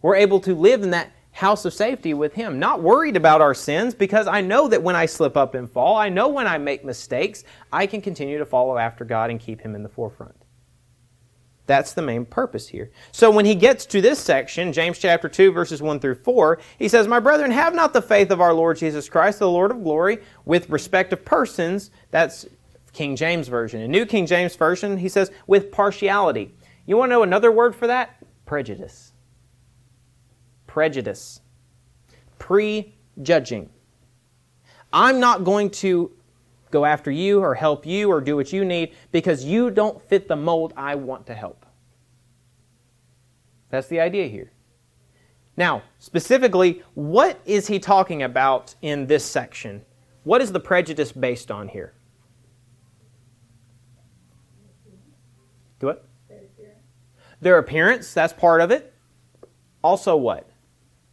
We're 0.01 0.17
able 0.17 0.41
to 0.41 0.55
live 0.55 0.83
in 0.83 0.89
that 0.93 1.13
house 1.33 1.67
of 1.67 1.75
safety 1.75 2.15
with 2.15 2.33
him, 2.33 2.59
not 2.59 2.81
worried 2.81 3.17
about 3.17 3.43
our 3.43 3.53
sins, 3.53 3.95
because 3.95 4.27
I 4.27 4.41
know 4.41 4.67
that 4.69 4.83
when 4.83 4.97
I 4.97 5.05
slip 5.05 5.37
up 5.37 5.55
and 5.55 5.71
fall, 5.71 5.95
I 5.95 6.09
know 6.09 6.29
when 6.29 6.47
I 6.47 6.57
make 6.57 6.83
mistakes, 6.83 7.45
I 7.71 7.87
can 7.87 8.01
continue 8.01 8.39
to 8.39 8.47
follow 8.47 8.79
after 8.79 9.05
God 9.05 9.29
and 9.29 9.39
keep 9.39 9.61
him 9.61 9.75
in 9.75 9.83
the 9.83 9.91
forefront. 9.91 10.42
That's 11.73 11.95
the 11.95 12.03
main 12.03 12.27
purpose 12.27 12.69
here. 12.69 12.91
So 13.13 13.31
when 13.31 13.47
he 13.47 13.55
gets 13.55 13.87
to 13.87 14.03
this 14.03 14.19
section, 14.19 14.75
James 14.75 14.99
chapter 14.99 15.27
2, 15.27 15.53
verses 15.53 15.81
1 15.81 16.01
through 16.01 16.17
4, 16.17 16.61
he 16.79 16.87
says, 16.87 17.09
My 17.09 17.19
brethren, 17.19 17.51
have 17.51 17.75
not 17.75 17.95
the 17.95 18.03
faith 18.03 18.31
of 18.31 18.43
our 18.43 18.53
Lord 18.53 18.77
Jesus 18.77 19.09
Christ, 19.09 19.39
the 19.39 19.49
Lord 19.49 19.71
of 19.71 19.83
glory, 19.83 20.19
with 20.45 20.69
respect 20.69 21.15
of 21.15 21.25
persons. 21.25 21.91
That's 22.11 22.45
King 22.93 23.17
James 23.17 23.49
Version. 23.49 23.81
In 23.81 23.91
New 23.91 24.05
King 24.05 24.27
James 24.27 24.55
Version, 24.55 24.99
he 24.99 25.09
says, 25.09 25.31
with 25.47 25.73
partiality. 25.73 26.55
You 26.85 26.99
want 26.99 27.09
to 27.09 27.15
know 27.15 27.23
another 27.23 27.51
word 27.51 27.75
for 27.75 27.87
that? 27.87 28.23
Prejudice. 28.45 29.15
Prejudice. 30.67 31.41
Prejudging. 32.39 33.71
I'm 34.93 35.21
not 35.21 35.43
going 35.43 35.71
to 35.71 36.13
go 36.71 36.85
after 36.85 37.11
you 37.11 37.41
or 37.41 37.55
help 37.55 37.87
you 37.87 38.11
or 38.11 38.21
do 38.21 38.37
what 38.37 38.53
you 38.53 38.63
need 38.63 38.95
because 39.11 39.43
you 39.43 39.71
don't 39.71 40.03
fit 40.03 40.29
the 40.29 40.37
mold 40.37 40.75
I 40.77 40.97
want 40.97 41.27
to 41.29 41.35
help. 41.35 41.62
That's 43.73 43.89
the 43.89 43.99
idea 43.99 44.29
here. 44.29 44.53
Now, 45.57 45.83
specifically, 45.99 46.85
what 46.95 47.41
is 47.45 47.67
he 47.67 47.81
talking 47.81 48.23
about 48.23 48.77
in 48.81 49.09
this 49.09 49.25
section? 49.25 49.85
What 50.23 50.41
is 50.41 50.53
the 50.53 50.61
prejudice 50.61 51.11
based 51.11 51.51
on 51.51 51.67
here? 51.67 51.93
Do 55.81 55.89
it? 55.89 56.05
Their 57.41 57.59
appearance, 57.59 58.15
that's 58.15 58.33
part 58.33 58.61
of 58.61 58.71
it. 58.71 58.95
Also, 59.83 60.15
what? 60.15 60.49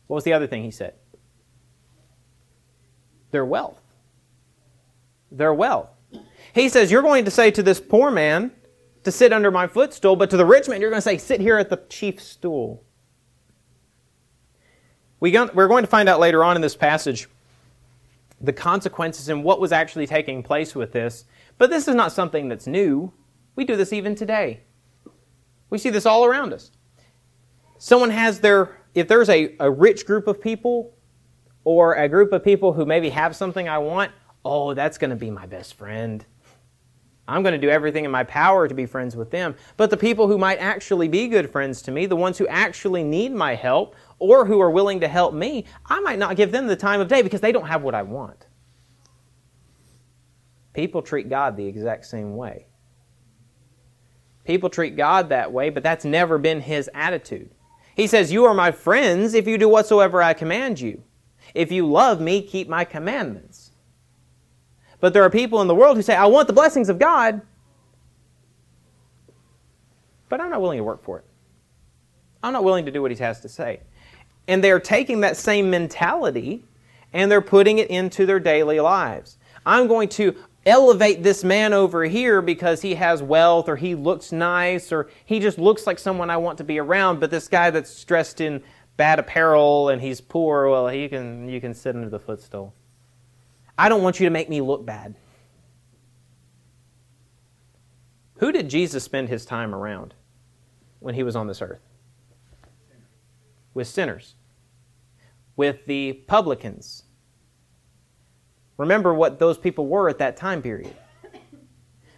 What 0.05 0.15
was 0.15 0.23
the 0.23 0.33
other 0.33 0.45
thing 0.45 0.61
he 0.61 0.69
said? 0.69 0.93
Their 3.31 3.45
wealth 3.45 3.81
their 5.31 5.53
wealth. 5.53 5.89
He 6.53 6.69
says, 6.69 6.91
You're 6.91 7.01
going 7.01 7.25
to 7.25 7.31
say 7.31 7.51
to 7.51 7.63
this 7.63 7.79
poor 7.79 8.11
man 8.11 8.51
to 9.09 9.17
sit 9.17 9.33
under 9.33 9.49
my 9.49 9.67
footstool, 9.67 10.15
but 10.15 10.29
to 10.29 10.37
the 10.37 10.45
rich 10.45 10.67
man, 10.67 10.81
you're 10.81 10.89
going 10.89 10.97
to 10.97 11.01
say, 11.01 11.17
Sit 11.17 11.41
here 11.41 11.57
at 11.57 11.69
the 11.69 11.81
chief 11.89 12.21
stool. 12.21 12.83
We 15.19 15.31
we're 15.31 15.67
going 15.67 15.83
to 15.83 15.89
find 15.89 16.07
out 16.07 16.19
later 16.19 16.43
on 16.43 16.55
in 16.55 16.61
this 16.61 16.75
passage 16.75 17.27
the 18.39 18.53
consequences 18.53 19.27
and 19.27 19.43
what 19.43 19.59
was 19.59 19.71
actually 19.71 20.07
taking 20.07 20.41
place 20.43 20.73
with 20.73 20.93
this. 20.93 21.25
But 21.57 21.69
this 21.69 21.87
is 21.89 21.95
not 21.95 22.13
something 22.13 22.47
that's 22.47 22.67
new. 22.67 23.11
We 23.55 23.65
do 23.65 23.75
this 23.75 23.91
even 23.91 24.15
today. 24.15 24.61
We 25.69 25.77
see 25.77 25.89
this 25.89 26.05
all 26.05 26.23
around 26.23 26.53
us. 26.53 26.71
Someone 27.77 28.11
has 28.11 28.39
their, 28.39 28.77
if 28.93 29.09
there's 29.09 29.29
a, 29.29 29.55
a 29.59 29.69
rich 29.69 30.05
group 30.05 30.27
of 30.27 30.39
people 30.39 30.93
or 31.65 31.95
a 31.95 32.07
group 32.07 32.31
of 32.31 32.43
people 32.43 32.71
who 32.71 32.85
maybe 32.85 33.09
have 33.09 33.35
something 33.35 33.67
I 33.67 33.79
want, 33.79 34.11
oh, 34.45 34.73
that's 34.73 34.97
going 34.97 35.09
to 35.09 35.17
be 35.17 35.29
my 35.29 35.45
best 35.45 35.73
friend. 35.73 36.25
I'm 37.29 37.43
going 37.43 37.53
to 37.53 37.59
do 37.59 37.69
everything 37.69 38.05
in 38.05 38.11
my 38.11 38.23
power 38.23 38.67
to 38.67 38.73
be 38.73 38.87
friends 38.87 39.15
with 39.15 39.29
them. 39.29 39.55
But 39.77 39.91
the 39.91 39.97
people 39.97 40.27
who 40.27 40.39
might 40.39 40.57
actually 40.57 41.07
be 41.07 41.27
good 41.27 41.49
friends 41.49 41.81
to 41.83 41.91
me, 41.91 42.07
the 42.07 42.15
ones 42.15 42.39
who 42.39 42.47
actually 42.47 43.03
need 43.03 43.31
my 43.31 43.53
help 43.53 43.95
or 44.17 44.45
who 44.45 44.59
are 44.59 44.71
willing 44.71 44.99
to 45.01 45.07
help 45.07 45.33
me, 45.33 45.65
I 45.85 45.99
might 45.99 46.17
not 46.17 46.35
give 46.35 46.51
them 46.51 46.65
the 46.65 46.75
time 46.75 46.99
of 46.99 47.07
day 47.07 47.21
because 47.21 47.41
they 47.41 47.51
don't 47.51 47.67
have 47.67 47.83
what 47.83 47.93
I 47.93 48.01
want. 48.01 48.47
People 50.73 51.03
treat 51.03 51.29
God 51.29 51.55
the 51.55 51.67
exact 51.67 52.05
same 52.05 52.35
way. 52.35 52.67
People 54.43 54.71
treat 54.71 54.97
God 54.97 55.29
that 55.29 55.51
way, 55.51 55.69
but 55.69 55.83
that's 55.83 56.05
never 56.05 56.39
been 56.39 56.61
his 56.61 56.89
attitude. 56.95 57.51
He 57.95 58.07
says, 58.07 58.31
You 58.31 58.45
are 58.45 58.53
my 58.55 58.71
friends 58.71 59.35
if 59.35 59.47
you 59.47 59.59
do 59.59 59.69
whatsoever 59.69 60.23
I 60.23 60.33
command 60.33 60.79
you. 60.79 61.03
If 61.53 61.71
you 61.71 61.85
love 61.85 62.19
me, 62.19 62.41
keep 62.41 62.67
my 62.67 62.85
commandments. 62.85 63.68
But 64.99 65.13
there 65.13 65.23
are 65.23 65.29
people 65.29 65.61
in 65.61 65.67
the 65.67 65.75
world 65.75 65.97
who 65.97 66.03
say, 66.03 66.15
I 66.15 66.25
want 66.25 66.47
the 66.47 66.53
blessings 66.53 66.89
of 66.89 66.99
God, 66.99 67.41
but 70.27 70.41
I'm 70.41 70.49
not 70.49 70.61
willing 70.61 70.77
to 70.77 70.83
work 70.83 71.03
for 71.03 71.19
it. 71.19 71.25
I'm 72.43 72.53
not 72.53 72.63
willing 72.63 72.85
to 72.85 72.91
do 72.91 73.01
what 73.01 73.11
he 73.11 73.17
has 73.17 73.41
to 73.41 73.49
say. 73.49 73.81
And 74.47 74.63
they're 74.63 74.79
taking 74.79 75.21
that 75.21 75.37
same 75.37 75.69
mentality 75.69 76.63
and 77.13 77.31
they're 77.31 77.41
putting 77.41 77.79
it 77.79 77.89
into 77.89 78.25
their 78.25 78.39
daily 78.39 78.79
lives. 78.79 79.37
I'm 79.65 79.87
going 79.87 80.09
to 80.09 80.35
elevate 80.65 81.23
this 81.23 81.43
man 81.43 81.73
over 81.73 82.03
here 82.03 82.41
because 82.41 82.81
he 82.81 82.95
has 82.95 83.23
wealth 83.23 83.67
or 83.67 83.75
he 83.75 83.95
looks 83.95 84.31
nice 84.31 84.91
or 84.91 85.09
he 85.25 85.39
just 85.39 85.57
looks 85.57 85.87
like 85.87 85.99
someone 85.99 86.29
I 86.29 86.37
want 86.37 86.57
to 86.59 86.63
be 86.63 86.79
around, 86.79 87.19
but 87.19 87.31
this 87.31 87.47
guy 87.47 87.69
that's 87.69 88.03
dressed 88.03 88.41
in 88.41 88.61
bad 88.97 89.19
apparel 89.19 89.89
and 89.89 90.01
he's 90.01 90.21
poor, 90.21 90.69
well, 90.69 90.93
you 90.93 91.09
can, 91.09 91.47
you 91.49 91.61
can 91.61 91.73
sit 91.73 91.95
under 91.95 92.09
the 92.09 92.19
footstool. 92.19 92.73
I 93.79 93.87
don't 93.87 94.03
want 94.03 94.19
you 94.19 94.25
to 94.25 94.29
make 94.29 94.49
me 94.49 94.59
look 94.59 94.85
bad. 94.85 95.15
Who 98.39 98.51
did 98.51 98.69
Jesus 98.69 99.05
spend 99.05 99.29
his 99.29 99.45
time 99.45 99.73
around 99.73 100.13
when 100.99 101.15
he 101.15 101.23
was 101.23 101.37
on 101.37 101.47
this 101.47 101.61
earth? 101.61 101.79
With 103.73 103.87
sinners, 103.87 104.35
with 105.55 105.85
the 105.85 106.11
publicans. 106.27 107.03
Remember 108.75 109.13
what 109.13 109.39
those 109.39 109.57
people 109.57 109.87
were 109.87 110.09
at 110.09 110.17
that 110.17 110.35
time 110.35 110.61
period. 110.61 110.93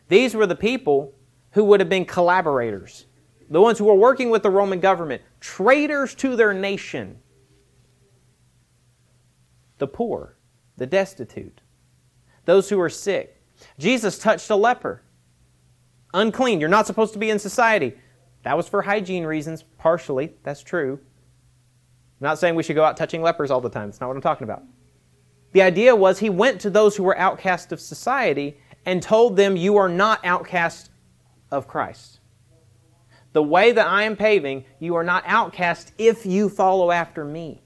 These 0.07 0.33
were 0.33 0.47
the 0.47 0.55
people 0.55 1.13
who 1.51 1.63
would 1.65 1.79
have 1.79 1.89
been 1.89 2.05
collaborators, 2.05 3.05
the 3.51 3.61
ones 3.61 3.77
who 3.77 3.85
were 3.85 3.93
working 3.93 4.31
with 4.31 4.41
the 4.41 4.49
Roman 4.49 4.79
government, 4.79 5.21
traitors 5.39 6.15
to 6.15 6.35
their 6.35 6.55
nation, 6.55 7.19
the 9.77 9.85
poor, 9.85 10.37
the 10.81 10.87
destitute, 10.87 11.61
those 12.45 12.67
who 12.67 12.79
were 12.79 12.89
sick. 12.89 13.39
Jesus 13.77 14.17
touched 14.17 14.49
a 14.49 14.55
leper 14.55 15.03
unclean. 16.11 16.59
You're 16.59 16.69
not 16.69 16.87
supposed 16.87 17.13
to 17.13 17.19
be 17.19 17.29
in 17.29 17.37
society. 17.37 17.93
That 18.41 18.57
was 18.57 18.67
for 18.67 18.81
hygiene 18.81 19.23
reasons, 19.23 19.63
partially. 19.77 20.33
That's 20.41 20.63
true. 20.63 20.93
I'm 20.93 22.25
not 22.25 22.39
saying 22.39 22.55
we 22.55 22.63
should 22.63 22.75
go 22.75 22.83
out 22.83 22.97
touching 22.97 23.21
lepers 23.21 23.51
all 23.51 23.61
the 23.61 23.69
time. 23.69 23.89
That's 23.89 24.01
not 24.01 24.07
what 24.07 24.15
I'm 24.15 24.23
talking 24.23 24.45
about. 24.45 24.63
The 25.51 25.61
idea 25.61 25.95
was 25.95 26.17
he 26.17 26.31
went 26.31 26.59
to 26.61 26.71
those 26.71 26.95
who 26.95 27.03
were 27.03 27.15
outcast 27.15 27.71
of 27.71 27.79
society 27.79 28.57
and 28.83 29.03
told 29.03 29.35
them, 29.35 29.55
You 29.55 29.77
are 29.77 29.87
not 29.87 30.25
outcast 30.25 30.89
of 31.51 31.67
Christ. 31.67 32.21
The 33.33 33.43
way 33.43 33.71
that 33.71 33.85
I 33.85 34.01
am 34.01 34.15
paving, 34.15 34.65
you 34.79 34.95
are 34.95 35.03
not 35.03 35.23
outcast 35.27 35.93
if 35.99 36.25
you 36.25 36.49
follow 36.49 36.89
after 36.89 37.23
me. 37.23 37.61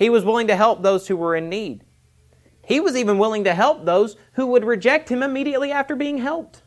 He 0.00 0.08
was 0.08 0.24
willing 0.24 0.46
to 0.46 0.56
help 0.56 0.82
those 0.82 1.06
who 1.06 1.14
were 1.14 1.36
in 1.36 1.50
need. 1.50 1.84
He 2.64 2.80
was 2.80 2.96
even 2.96 3.18
willing 3.18 3.44
to 3.44 3.52
help 3.52 3.84
those 3.84 4.16
who 4.32 4.46
would 4.46 4.64
reject 4.64 5.10
him 5.10 5.22
immediately 5.22 5.72
after 5.72 5.94
being 5.94 6.16
helped. 6.16 6.62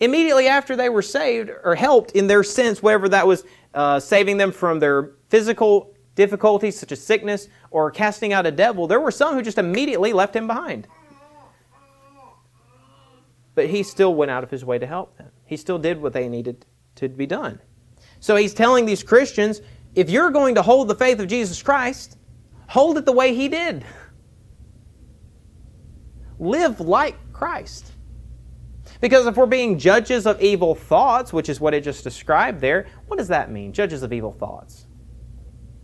Immediately 0.00 0.48
after 0.48 0.74
they 0.74 0.88
were 0.88 1.02
saved 1.02 1.52
or 1.62 1.76
helped 1.76 2.10
in 2.10 2.26
their 2.26 2.42
sense, 2.42 2.82
whatever 2.82 3.08
that 3.10 3.28
was, 3.28 3.44
uh, 3.74 4.00
saving 4.00 4.38
them 4.38 4.50
from 4.50 4.80
their 4.80 5.12
physical 5.28 5.94
difficulties 6.16 6.76
such 6.76 6.90
as 6.90 7.00
sickness 7.00 7.46
or 7.70 7.92
casting 7.92 8.32
out 8.32 8.44
a 8.44 8.50
devil, 8.50 8.88
there 8.88 9.00
were 9.00 9.12
some 9.12 9.36
who 9.36 9.42
just 9.42 9.58
immediately 9.58 10.12
left 10.12 10.34
him 10.34 10.48
behind. 10.48 10.88
But 13.54 13.68
he 13.68 13.84
still 13.84 14.16
went 14.16 14.32
out 14.32 14.42
of 14.42 14.50
his 14.50 14.64
way 14.64 14.80
to 14.80 14.86
help 14.86 15.16
them. 15.16 15.30
He 15.44 15.56
still 15.56 15.78
did 15.78 16.02
what 16.02 16.12
they 16.12 16.28
needed 16.28 16.66
to 16.96 17.08
be 17.08 17.24
done. 17.24 17.60
So 18.18 18.34
he's 18.34 18.52
telling 18.54 18.86
these 18.86 19.04
Christians 19.04 19.60
if 19.94 20.10
you're 20.10 20.30
going 20.30 20.56
to 20.56 20.62
hold 20.62 20.88
the 20.88 20.94
faith 20.94 21.20
of 21.20 21.28
Jesus 21.28 21.62
Christ, 21.62 22.16
hold 22.68 22.98
it 22.98 23.06
the 23.06 23.12
way 23.12 23.34
he 23.34 23.48
did. 23.48 23.84
Live 26.38 26.80
like 26.80 27.16
Christ. 27.32 27.92
Because 29.00 29.26
if 29.26 29.36
we're 29.36 29.46
being 29.46 29.78
judges 29.78 30.26
of 30.26 30.40
evil 30.40 30.74
thoughts, 30.74 31.32
which 31.32 31.48
is 31.48 31.60
what 31.60 31.74
it 31.74 31.84
just 31.84 32.04
described 32.04 32.60
there, 32.60 32.86
what 33.06 33.18
does 33.18 33.28
that 33.28 33.50
mean? 33.50 33.72
Judges 33.72 34.02
of 34.02 34.12
evil 34.12 34.32
thoughts. 34.32 34.86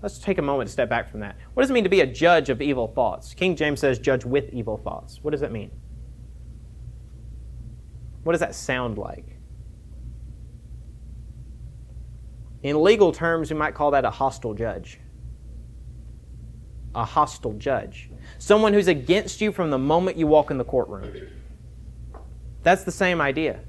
Let's 0.02 0.18
take 0.18 0.38
a 0.38 0.42
moment 0.42 0.68
to 0.68 0.72
step 0.72 0.88
back 0.88 1.10
from 1.10 1.20
that. 1.20 1.36
What 1.54 1.62
does 1.62 1.70
it 1.70 1.74
mean 1.74 1.84
to 1.84 1.90
be 1.90 2.00
a 2.00 2.06
judge 2.06 2.48
of 2.48 2.62
evil 2.62 2.88
thoughts? 2.88 3.34
King 3.34 3.54
James 3.54 3.80
says 3.80 3.98
judge 3.98 4.24
with 4.24 4.52
evil 4.52 4.78
thoughts. 4.78 5.20
What 5.22 5.32
does 5.32 5.40
that 5.40 5.52
mean? 5.52 5.70
What 8.22 8.32
does 8.32 8.40
that 8.40 8.54
sound 8.54 8.98
like? 8.98 9.29
In 12.62 12.82
legal 12.82 13.12
terms, 13.12 13.50
we 13.50 13.56
might 13.56 13.74
call 13.74 13.90
that 13.92 14.04
a 14.04 14.10
hostile 14.10 14.54
judge. 14.54 15.00
A 16.94 17.04
hostile 17.04 17.54
judge. 17.54 18.10
Someone 18.38 18.72
who's 18.72 18.88
against 18.88 19.40
you 19.40 19.52
from 19.52 19.70
the 19.70 19.78
moment 19.78 20.16
you 20.16 20.26
walk 20.26 20.50
in 20.50 20.58
the 20.58 20.64
courtroom. 20.64 21.28
That's 22.62 22.84
the 22.84 22.92
same 22.92 23.20
idea. 23.20 23.60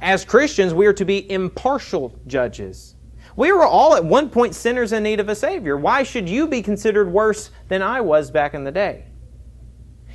As 0.00 0.24
Christians, 0.24 0.74
we 0.74 0.86
are 0.86 0.92
to 0.94 1.04
be 1.04 1.30
impartial 1.30 2.18
judges. 2.26 2.96
We 3.36 3.52
were 3.52 3.64
all 3.64 3.94
at 3.94 4.04
one 4.04 4.28
point 4.28 4.54
sinners 4.54 4.92
in 4.92 5.02
need 5.02 5.20
of 5.20 5.28
a 5.28 5.34
Savior. 5.34 5.76
Why 5.76 6.02
should 6.02 6.28
you 6.28 6.46
be 6.46 6.62
considered 6.62 7.10
worse 7.10 7.50
than 7.68 7.82
I 7.82 8.00
was 8.00 8.30
back 8.30 8.54
in 8.54 8.64
the 8.64 8.72
day? 8.72 9.04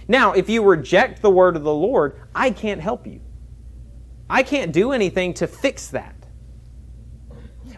Now, 0.08 0.34
if 0.34 0.50
you 0.50 0.64
reject 0.64 1.22
the 1.22 1.30
word 1.30 1.56
of 1.56 1.64
the 1.64 1.74
Lord, 1.74 2.20
I 2.34 2.52
can't 2.52 2.82
help 2.82 3.08
you. 3.08 3.22
I 4.30 4.44
can't 4.44 4.72
do 4.72 4.92
anything 4.92 5.34
to 5.36 5.48
fix 5.48 5.88
that. 5.90 6.15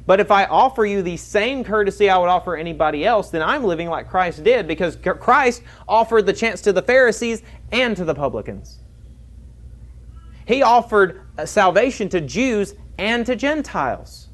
But 0.07 0.21
if 0.21 0.31
I 0.31 0.45
offer 0.45 0.85
you 0.85 1.01
the 1.01 1.17
same 1.17 1.65
courtesy 1.65 2.09
I 2.09 2.17
would 2.17 2.29
offer 2.29 2.55
anybody 2.55 3.05
else, 3.05 3.29
then 3.29 3.43
I'm 3.43 3.65
living 3.65 3.89
like 3.89 4.09
Christ 4.09 4.41
did 4.41 4.65
because 4.65 4.95
Christ 4.95 5.61
offered 5.85 6.25
the 6.25 6.33
chance 6.33 6.61
to 6.61 6.71
the 6.71 6.81
Pharisees 6.81 7.43
and 7.73 7.95
to 7.97 8.05
the 8.05 8.15
publicans. 8.15 8.79
He 10.47 10.63
offered 10.63 11.27
uh, 11.37 11.45
salvation 11.45 12.07
to 12.09 12.21
Jews 12.21 12.73
and 12.97 13.25
to 13.25 13.35
Gentiles. 13.35 14.29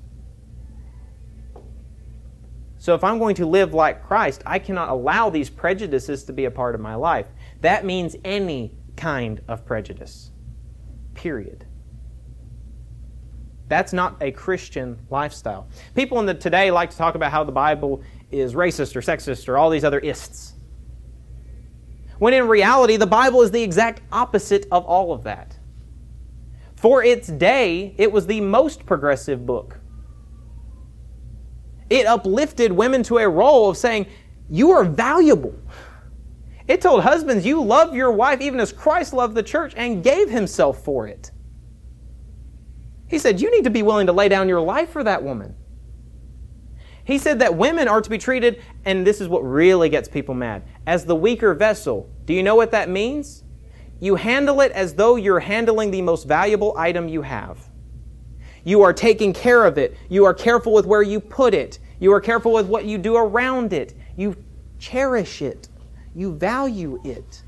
So 2.78 2.94
if 2.94 3.04
I'm 3.04 3.18
going 3.18 3.36
to 3.36 3.48
live 3.48 3.74
like 3.74 4.06
Christ, 4.06 4.44
I 4.46 4.60
cannot 4.60 4.90
allow 4.90 5.32
these 5.32 5.50
prejudices 5.50 6.24
to 6.26 6.34
be 6.34 6.46
a 6.46 6.52
part 6.52 6.76
of 6.76 6.82
my 6.82 6.94
life. 6.94 7.26
That 7.62 7.84
means 7.84 8.16
any 8.24 8.76
kind 8.96 9.42
of 9.48 9.66
prejudice. 9.66 10.30
Period. 11.16 11.66
That's 13.68 13.94
not 13.94 14.18
a 14.22 14.32
Christian 14.32 14.98
lifestyle. 15.10 15.68
People 15.96 16.20
in 16.20 16.26
the 16.26 16.34
today 16.34 16.72
like 16.72 16.90
to 16.92 16.98
talk 16.98 17.16
about 17.16 17.32
how 17.32 17.44
the 17.44 17.52
Bible 17.52 18.04
is 18.32 18.54
racist 18.54 18.96
or 18.96 19.02
sexist 19.02 19.48
or 19.48 19.58
all 19.58 19.70
these 19.70 19.84
other 19.84 20.00
ists. 20.00 20.54
When 22.20 22.34
in 22.34 22.48
reality, 22.48 22.98
the 22.98 23.08
Bible 23.08 23.42
is 23.42 23.52
the 23.52 23.64
exact 23.64 24.02
opposite 24.12 24.66
of 24.72 24.86
all 24.86 25.14
of 25.14 25.24
that. 25.24 25.58
For 26.76 27.04
its 27.04 27.28
day, 27.28 27.96
it 27.98 28.12
was 28.12 28.28
the 28.28 28.42
most 28.42 28.86
progressive 28.86 29.46
book. 29.46 29.80
It 31.90 32.06
uplifted 32.06 32.72
women 32.72 33.04
to 33.04 33.20
a 33.20 33.30
role 33.30 33.70
of 33.70 33.78
saying, 33.78 34.08
You 34.50 34.72
are 34.72 34.84
valuable. 34.84 35.56
It 36.68 36.82
told 36.82 37.04
husbands, 37.04 37.46
You 37.46 37.64
love 37.64 37.96
your 37.96 38.12
wife 38.12 38.42
even 38.42 38.60
as 38.60 38.72
Christ 38.72 39.14
loved 39.14 39.36
the 39.36 39.44
church 39.44 39.74
and 39.76 40.04
gave 40.04 40.30
himself 40.30 40.84
for 40.84 41.08
it. 41.08 41.32
He 43.08 43.18
said, 43.18 43.42
You 43.42 43.52
need 43.52 43.64
to 43.64 43.70
be 43.70 43.84
willing 43.84 44.08
to 44.08 44.14
lay 44.14 44.30
down 44.30 44.50
your 44.50 44.62
life 44.62 44.90
for 44.90 45.04
that 45.04 45.24
woman. 45.24 45.56
He 47.06 47.18
said 47.18 47.40
that 47.40 47.56
women 47.56 47.88
are 47.88 48.02
to 48.02 48.10
be 48.10 48.18
treated, 48.18 48.62
and 48.86 49.06
this 49.06 49.20
is 49.20 49.28
what 49.28 49.42
really 49.42 49.90
gets 49.90 50.08
people 50.08 50.34
mad, 50.34 50.64
as 50.88 51.06
the 51.06 51.16
weaker 51.16 51.54
vessel. 51.54 52.10
Do 52.26 52.34
you 52.34 52.44
know 52.44 52.56
what 52.56 52.72
that 52.72 52.90
means? 52.90 53.44
You 54.00 54.16
handle 54.16 54.62
it 54.62 54.72
as 54.72 54.96
though 54.96 55.18
you're 55.18 55.42
handling 55.42 55.92
the 55.92 56.02
most 56.02 56.28
valuable 56.28 56.74
item 56.78 57.08
you 57.08 57.22
have. 57.22 57.58
You 58.64 58.82
are 58.82 58.94
taking 58.94 59.34
care 59.34 59.66
of 59.66 59.78
it. 59.78 59.98
You 60.10 60.26
are 60.26 60.34
careful 60.34 60.74
with 60.74 60.86
where 60.86 61.02
you 61.02 61.20
put 61.20 61.54
it. 61.54 61.80
You 62.00 62.14
are 62.14 62.22
careful 62.22 62.54
with 62.54 62.68
what 62.68 62.86
you 62.86 62.98
do 62.98 63.18
around 63.18 63.74
it. 63.74 63.94
You 64.16 64.36
cherish 64.80 65.42
it. 65.42 65.68
You 66.16 66.34
value 66.34 67.02
it. 67.04 67.44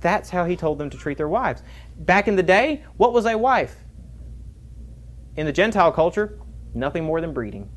That's 0.00 0.30
how 0.30 0.44
he 0.44 0.56
told 0.56 0.78
them 0.78 0.90
to 0.90 0.96
treat 0.96 1.18
their 1.18 1.28
wives. 1.28 1.62
Back 1.96 2.28
in 2.28 2.36
the 2.36 2.42
day, 2.42 2.84
what 2.96 3.12
was 3.12 3.26
a 3.26 3.36
wife? 3.36 3.76
In 5.36 5.46
the 5.46 5.52
Gentile 5.52 5.92
culture, 5.92 6.38
nothing 6.74 7.04
more 7.04 7.20
than 7.20 7.32
breeding. 7.32 7.70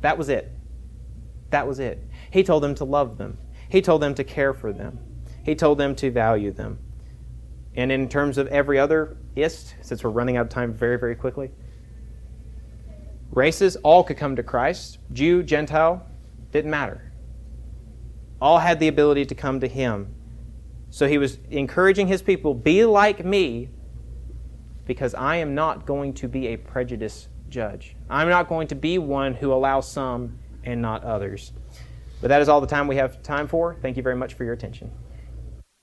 That 0.00 0.18
was 0.18 0.28
it. 0.28 0.50
That 1.50 1.66
was 1.66 1.78
it. 1.78 2.02
He 2.30 2.42
told 2.42 2.62
them 2.62 2.74
to 2.76 2.84
love 2.84 3.18
them, 3.18 3.38
he 3.68 3.82
told 3.82 4.02
them 4.02 4.14
to 4.14 4.24
care 4.24 4.52
for 4.54 4.72
them. 4.72 4.98
He 5.44 5.54
told 5.54 5.78
them 5.78 5.94
to 5.96 6.10
value 6.10 6.52
them. 6.52 6.78
And 7.74 7.90
in 7.90 8.08
terms 8.08 8.38
of 8.38 8.48
every 8.48 8.78
other 8.78 9.16
ist, 9.34 9.74
since 9.80 10.04
we're 10.04 10.10
running 10.10 10.36
out 10.36 10.42
of 10.42 10.48
time 10.50 10.74
very, 10.74 10.98
very 10.98 11.14
quickly, 11.14 11.50
races, 13.30 13.76
all 13.76 14.04
could 14.04 14.16
come 14.16 14.36
to 14.36 14.42
Christ. 14.42 14.98
Jew, 15.12 15.42
Gentile, 15.42 16.04
didn't 16.50 16.70
matter. 16.70 17.12
All 18.40 18.58
had 18.58 18.80
the 18.80 18.88
ability 18.88 19.26
to 19.26 19.34
come 19.34 19.60
to 19.60 19.68
Him. 19.68 20.14
So 20.90 21.06
he 21.06 21.18
was 21.18 21.38
encouraging 21.50 22.06
his 22.06 22.22
people 22.22 22.54
be 22.54 22.84
like 22.84 23.24
me 23.24 23.70
because 24.86 25.14
I 25.14 25.36
am 25.36 25.54
not 25.54 25.86
going 25.86 26.14
to 26.14 26.28
be 26.28 26.48
a 26.48 26.56
prejudiced 26.56 27.28
judge. 27.48 27.94
I'm 28.08 28.28
not 28.28 28.48
going 28.48 28.68
to 28.68 28.74
be 28.74 28.98
one 28.98 29.34
who 29.34 29.52
allows 29.52 29.90
some 29.90 30.38
and 30.64 30.80
not 30.80 31.04
others. 31.04 31.52
But 32.20 32.28
that 32.28 32.40
is 32.40 32.48
all 32.48 32.60
the 32.60 32.66
time 32.66 32.88
we 32.88 32.96
have 32.96 33.22
time 33.22 33.46
for. 33.46 33.76
Thank 33.80 33.96
you 33.96 34.02
very 34.02 34.16
much 34.16 34.34
for 34.34 34.44
your 34.44 34.54
attention. 34.54 34.90